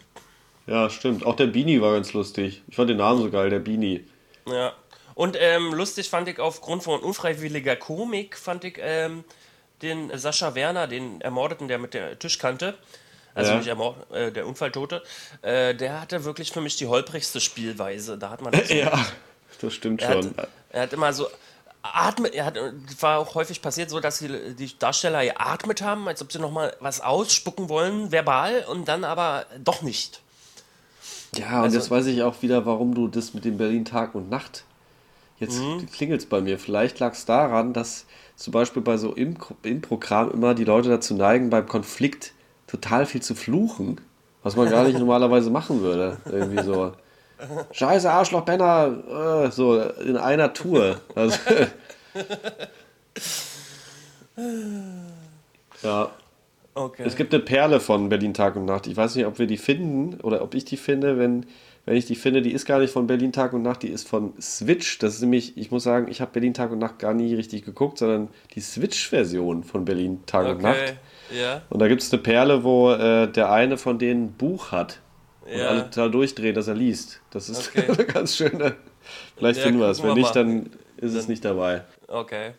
Ja, 0.67 0.89
stimmt. 0.89 1.25
Auch 1.25 1.35
der 1.35 1.47
Bini 1.47 1.81
war 1.81 1.93
ganz 1.93 2.13
lustig. 2.13 2.61
Ich 2.67 2.75
fand 2.75 2.89
den 2.89 2.97
Namen 2.97 3.21
so 3.21 3.29
geil, 3.29 3.49
der 3.49 3.59
Bini. 3.59 4.05
Ja. 4.47 4.73
Und 5.15 5.35
ähm, 5.39 5.73
lustig 5.73 6.09
fand 6.09 6.27
ich 6.29 6.39
aufgrund 6.39 6.83
von 6.83 6.99
unfreiwilliger 7.01 7.75
Komik, 7.75 8.37
fand 8.37 8.63
ich 8.63 8.77
ähm, 8.79 9.23
den 9.81 10.17
Sascha 10.17 10.55
Werner, 10.55 10.87
den 10.87 11.19
Ermordeten, 11.21 11.67
der 11.67 11.79
mit 11.79 11.93
der 11.93 12.17
Tischkante, 12.17 12.75
also 13.35 13.51
Ja. 13.51 13.57
nicht 13.57 13.67
ermord, 13.67 13.95
äh, 14.13 14.31
der 14.31 14.47
Unfalltote, 14.47 15.03
äh, 15.41 15.75
der 15.75 15.99
hatte 16.01 16.23
wirklich 16.23 16.51
für 16.51 16.61
mich 16.61 16.77
die 16.77 16.87
holprigste 16.87 17.41
Spielweise. 17.41 18.17
Da 18.17 18.29
hat 18.29 18.41
man 18.41 18.53
das 18.53 18.67
so, 18.69 18.73
Ja, 18.73 19.05
das 19.59 19.73
stimmt 19.73 20.01
er, 20.01 20.07
hat, 20.09 20.23
schon. 20.23 20.35
er 20.71 20.81
hat 20.83 20.93
immer 20.93 21.11
so 21.11 21.27
atmet, 21.83 22.33
er 22.35 22.45
hat, 22.45 22.57
war 23.01 23.19
auch 23.19 23.35
häufig 23.35 23.61
passiert 23.61 23.89
so, 23.89 23.99
dass 23.99 24.19
die, 24.19 24.55
die 24.55 24.77
Darsteller 24.79 25.23
geatmet 25.25 25.81
haben, 25.81 26.07
als 26.07 26.21
ob 26.21 26.31
sie 26.31 26.39
nochmal 26.39 26.75
was 26.79 27.01
ausspucken 27.01 27.69
wollen, 27.69 28.11
verbal, 28.11 28.63
und 28.69 28.87
dann 28.87 29.03
aber 29.03 29.45
doch 29.63 29.81
nicht. 29.81 30.21
Ja, 31.35 31.59
und 31.59 31.63
Also- 31.65 31.77
jetzt 31.77 31.91
weiß 31.91 32.05
ich 32.07 32.23
auch 32.23 32.41
wieder, 32.41 32.65
warum 32.65 32.93
du 32.93 33.07
das 33.07 33.33
mit 33.33 33.45
dem 33.45 33.57
Berlin 33.57 33.85
Tag 33.85 34.15
und 34.15 34.29
Nacht. 34.29 34.63
Jetzt 35.39 35.59
Mhm. 35.59 35.87
klingelt 35.91 36.21
es 36.21 36.25
bei 36.27 36.41
mir. 36.41 36.59
Vielleicht 36.59 36.99
lag 36.99 37.13
es 37.13 37.25
daran, 37.25 37.73
dass 37.73 38.05
zum 38.35 38.51
Beispiel 38.53 38.81
bei 38.81 38.97
so 38.97 39.13
Im- 39.13 39.37
Impro-Kram 39.63 40.31
immer 40.31 40.53
die 40.53 40.65
Leute 40.65 40.89
dazu 40.89 41.15
neigen, 41.15 41.49
beim 41.49 41.67
Konflikt 41.67 42.33
total 42.67 43.05
viel 43.05 43.21
zu 43.21 43.33
fluchen. 43.35 43.99
Was 44.43 44.55
man 44.55 44.69
gar 44.69 44.83
nicht 44.83 44.99
normalerweise 44.99 45.49
machen 45.49 45.81
würde. 45.81 46.17
Irgendwie 46.25 46.63
so. 46.63 46.93
Scheiße, 47.71 48.11
Arschloch, 48.11 48.41
Benner, 48.41 49.45
äh, 49.47 49.51
so 49.51 49.79
in 49.81 50.17
einer 50.17 50.53
Tour. 50.53 50.99
Also, 51.15 51.37
ja, 55.83 56.11
Okay. 56.73 57.03
es 57.05 57.15
gibt 57.15 57.33
eine 57.33 57.43
Perle 57.43 57.79
von 57.79 58.07
Berlin 58.09 58.33
Tag 58.33 58.55
und 58.55 58.65
Nacht. 58.65 58.87
Ich 58.87 58.95
weiß 58.95 59.15
nicht, 59.15 59.25
ob 59.25 59.39
wir 59.39 59.47
die 59.47 59.57
finden 59.57 60.19
oder 60.21 60.41
ob 60.41 60.53
ich 60.55 60.63
die 60.65 60.77
finde. 60.77 61.17
Wenn, 61.19 61.45
wenn 61.85 61.97
ich 61.97 62.05
die 62.05 62.15
finde, 62.15 62.41
die 62.41 62.51
ist 62.53 62.65
gar 62.65 62.79
nicht 62.79 62.91
von 62.93 63.07
Berlin 63.07 63.31
Tag 63.33 63.53
und 63.53 63.61
Nacht, 63.61 63.83
die 63.83 63.89
ist 63.89 64.07
von 64.07 64.33
Switch. 64.39 64.97
Das 64.99 65.15
ist 65.15 65.21
nämlich, 65.21 65.57
ich 65.57 65.71
muss 65.71 65.83
sagen, 65.83 66.07
ich 66.09 66.21
habe 66.21 66.31
Berlin 66.31 66.53
Tag 66.53 66.71
und 66.71 66.79
Nacht 66.79 66.99
gar 66.99 67.13
nie 67.13 67.33
richtig 67.35 67.65
geguckt, 67.65 67.97
sondern 67.97 68.29
die 68.55 68.61
Switch-Version 68.61 69.63
von 69.63 69.83
Berlin 69.85 70.21
Tag 70.25 70.47
und 70.47 70.61
Nacht. 70.61 70.77
okay. 70.79 70.93
Ja. 71.37 71.61
Und 71.69 71.79
da 71.79 71.87
gibt 71.87 72.01
es 72.01 72.11
eine 72.13 72.21
Perle, 72.21 72.63
wo 72.63 72.91
äh, 72.91 73.27
der 73.27 73.51
eine 73.51 73.77
von 73.77 73.99
denen 73.99 74.25
ein 74.27 74.31
Buch 74.33 74.71
hat. 74.71 74.99
Und 75.45 75.57
Ja. 75.57 75.67
alle 75.69 75.89
total 75.89 76.11
durchdrehen, 76.11 76.53
dass 76.55 76.67
er 76.67 76.75
liest. 76.75 77.19
Das 77.31 77.49
ist 77.49 77.69
Okay. 77.75 77.85
eine 77.91 78.05
ganz 78.05 78.35
schöne. 78.37 78.75
Vielleicht 79.35 79.59
Ja, 79.59 79.65
finden 79.65 79.79
wir 79.79 79.87
es. 79.89 80.03
Wenn 80.03 80.13
nicht, 80.13 80.35
dann 80.35 80.69
ist 80.97 81.15
es 81.15 81.27
nicht 81.27 81.43
dabei. 81.43 81.83
Okay. 82.07 82.51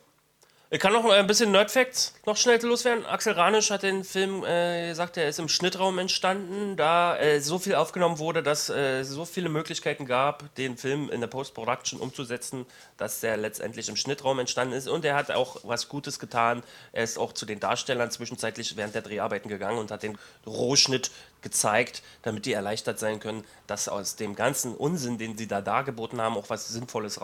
Ich 0.74 0.80
kann 0.80 0.94
noch 0.94 1.04
ein 1.04 1.26
bisschen 1.26 1.50
Nerdfacts 1.50 2.14
noch 2.24 2.38
schnell 2.38 2.58
loswerden. 2.62 3.04
Axel 3.04 3.34
Ranisch 3.34 3.70
hat 3.70 3.82
den 3.82 4.04
Film 4.04 4.42
äh, 4.42 4.88
gesagt, 4.88 5.18
er 5.18 5.28
ist 5.28 5.38
im 5.38 5.50
Schnittraum 5.50 5.98
entstanden, 5.98 6.78
da 6.78 7.14
äh, 7.18 7.42
so 7.42 7.58
viel 7.58 7.74
aufgenommen 7.74 8.18
wurde, 8.18 8.42
dass 8.42 8.70
äh, 8.70 9.02
so 9.02 9.26
viele 9.26 9.50
Möglichkeiten 9.50 10.06
gab, 10.06 10.54
den 10.54 10.78
Film 10.78 11.10
in 11.10 11.20
der 11.20 11.26
Post-Production 11.26 12.00
umzusetzen, 12.00 12.64
dass 12.96 13.20
der 13.20 13.36
letztendlich 13.36 13.90
im 13.90 13.96
Schnittraum 13.96 14.38
entstanden 14.38 14.72
ist. 14.72 14.88
Und 14.88 15.04
er 15.04 15.14
hat 15.14 15.30
auch 15.30 15.58
was 15.62 15.90
Gutes 15.90 16.18
getan. 16.18 16.62
Er 16.92 17.04
ist 17.04 17.18
auch 17.18 17.34
zu 17.34 17.44
den 17.44 17.60
Darstellern 17.60 18.10
zwischenzeitlich 18.10 18.74
während 18.74 18.94
der 18.94 19.02
Dreharbeiten 19.02 19.50
gegangen 19.50 19.76
und 19.76 19.90
hat 19.90 20.02
den 20.02 20.16
Rohschnitt 20.46 21.10
gezeigt, 21.42 22.02
damit 22.22 22.46
die 22.46 22.54
erleichtert 22.54 22.98
sein 22.98 23.20
können, 23.20 23.44
dass 23.66 23.90
aus 23.90 24.16
dem 24.16 24.34
ganzen 24.34 24.74
Unsinn, 24.74 25.18
den 25.18 25.36
sie 25.36 25.48
da 25.48 25.60
dargeboten 25.60 26.18
haben, 26.18 26.38
auch 26.38 26.48
was 26.48 26.68
Sinnvolles 26.68 27.20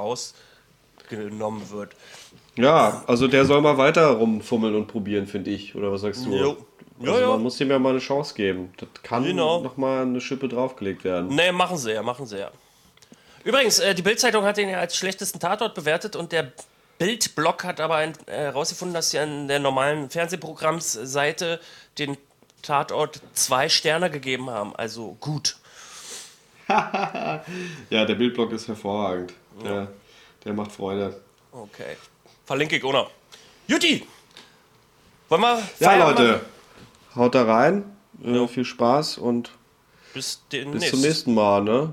rausgenommen 1.13 1.71
wird. 1.71 1.93
Ja, 2.57 3.05
also 3.07 3.29
der 3.29 3.45
soll 3.45 3.61
mal 3.61 3.79
weiter 3.79 4.09
rumfummeln 4.09 4.75
und 4.75 4.87
probieren, 4.89 5.27
finde 5.27 5.51
ich. 5.51 5.75
Oder 5.75 5.93
was 5.93 6.01
sagst 6.01 6.25
du? 6.27 6.35
Jo. 6.35 6.57
Ja, 7.01 7.11
Also 7.13 7.23
ja. 7.23 7.29
man 7.29 7.43
muss 7.43 7.57
dem 7.57 7.71
ja 7.71 7.79
mal 7.79 7.91
eine 7.91 8.01
Chance 8.01 8.35
geben. 8.35 8.73
Das 8.79 8.89
kann 9.03 9.23
Genau. 9.25 9.61
noch 9.61 9.77
mal 9.77 10.03
eine 10.03 10.21
Schippe 10.21 10.49
draufgelegt 10.49 11.05
werden. 11.05 11.35
Nee, 11.35 11.53
machen 11.53 11.77
sie 11.77 11.93
ja, 11.93 12.03
machen 12.03 12.27
sie 12.27 12.39
ja. 12.41 12.51
Übrigens, 13.45 13.79
äh, 13.79 13.95
die 13.95 14.03
Bild-Zeitung 14.03 14.45
hat 14.45 14.57
den 14.57 14.69
ja 14.69 14.79
als 14.79 14.97
schlechtesten 14.97 15.39
Tatort 15.39 15.75
bewertet 15.75 16.17
und 16.17 16.33
der 16.33 16.53
Bild-Blog 16.99 17.63
hat 17.63 17.81
aber 17.81 18.05
herausgefunden, 18.27 18.95
dass 18.95 19.11
sie 19.11 19.21
an 19.21 19.47
der 19.47 19.61
normalen 19.61 20.11
Fernsehprogrammsseite 20.11 21.61
den 21.99 22.17
Tatort 22.63 23.21
zwei 23.35 23.69
Sterne 23.69 24.11
gegeben 24.11 24.51
haben. 24.51 24.75
Also 24.75 25.17
gut. 25.21 25.57
Ja, 26.69 28.05
der 28.05 28.15
Bildblock 28.15 28.53
ist 28.53 28.69
hervorragend. 28.69 29.33
Der, 29.65 29.89
der 30.49 30.57
macht 30.57 30.73
Freude. 30.73 31.21
Okay. 31.53 31.97
Verlinke 32.47 32.77
ich 32.77 32.85
auch 32.85 32.93
noch. 32.93 33.11
Jutti! 33.67 34.07
Wollen 35.29 35.43
wir 35.43 35.63
Ja, 35.79 35.95
Leute, 35.97 36.23
machen? 36.33 36.41
haut 37.17 37.35
da 37.35 37.45
rein. 37.45 37.97
Äh, 38.25 38.35
Jo. 38.35 38.47
viel 38.47 38.65
Spaß 38.65 39.19
und 39.19 39.53
Bis 40.15 40.41
bis 40.51 40.91
zum 40.91 41.01
nächsten 41.03 41.35
Mal. 41.35 41.63
Ne? 41.63 41.93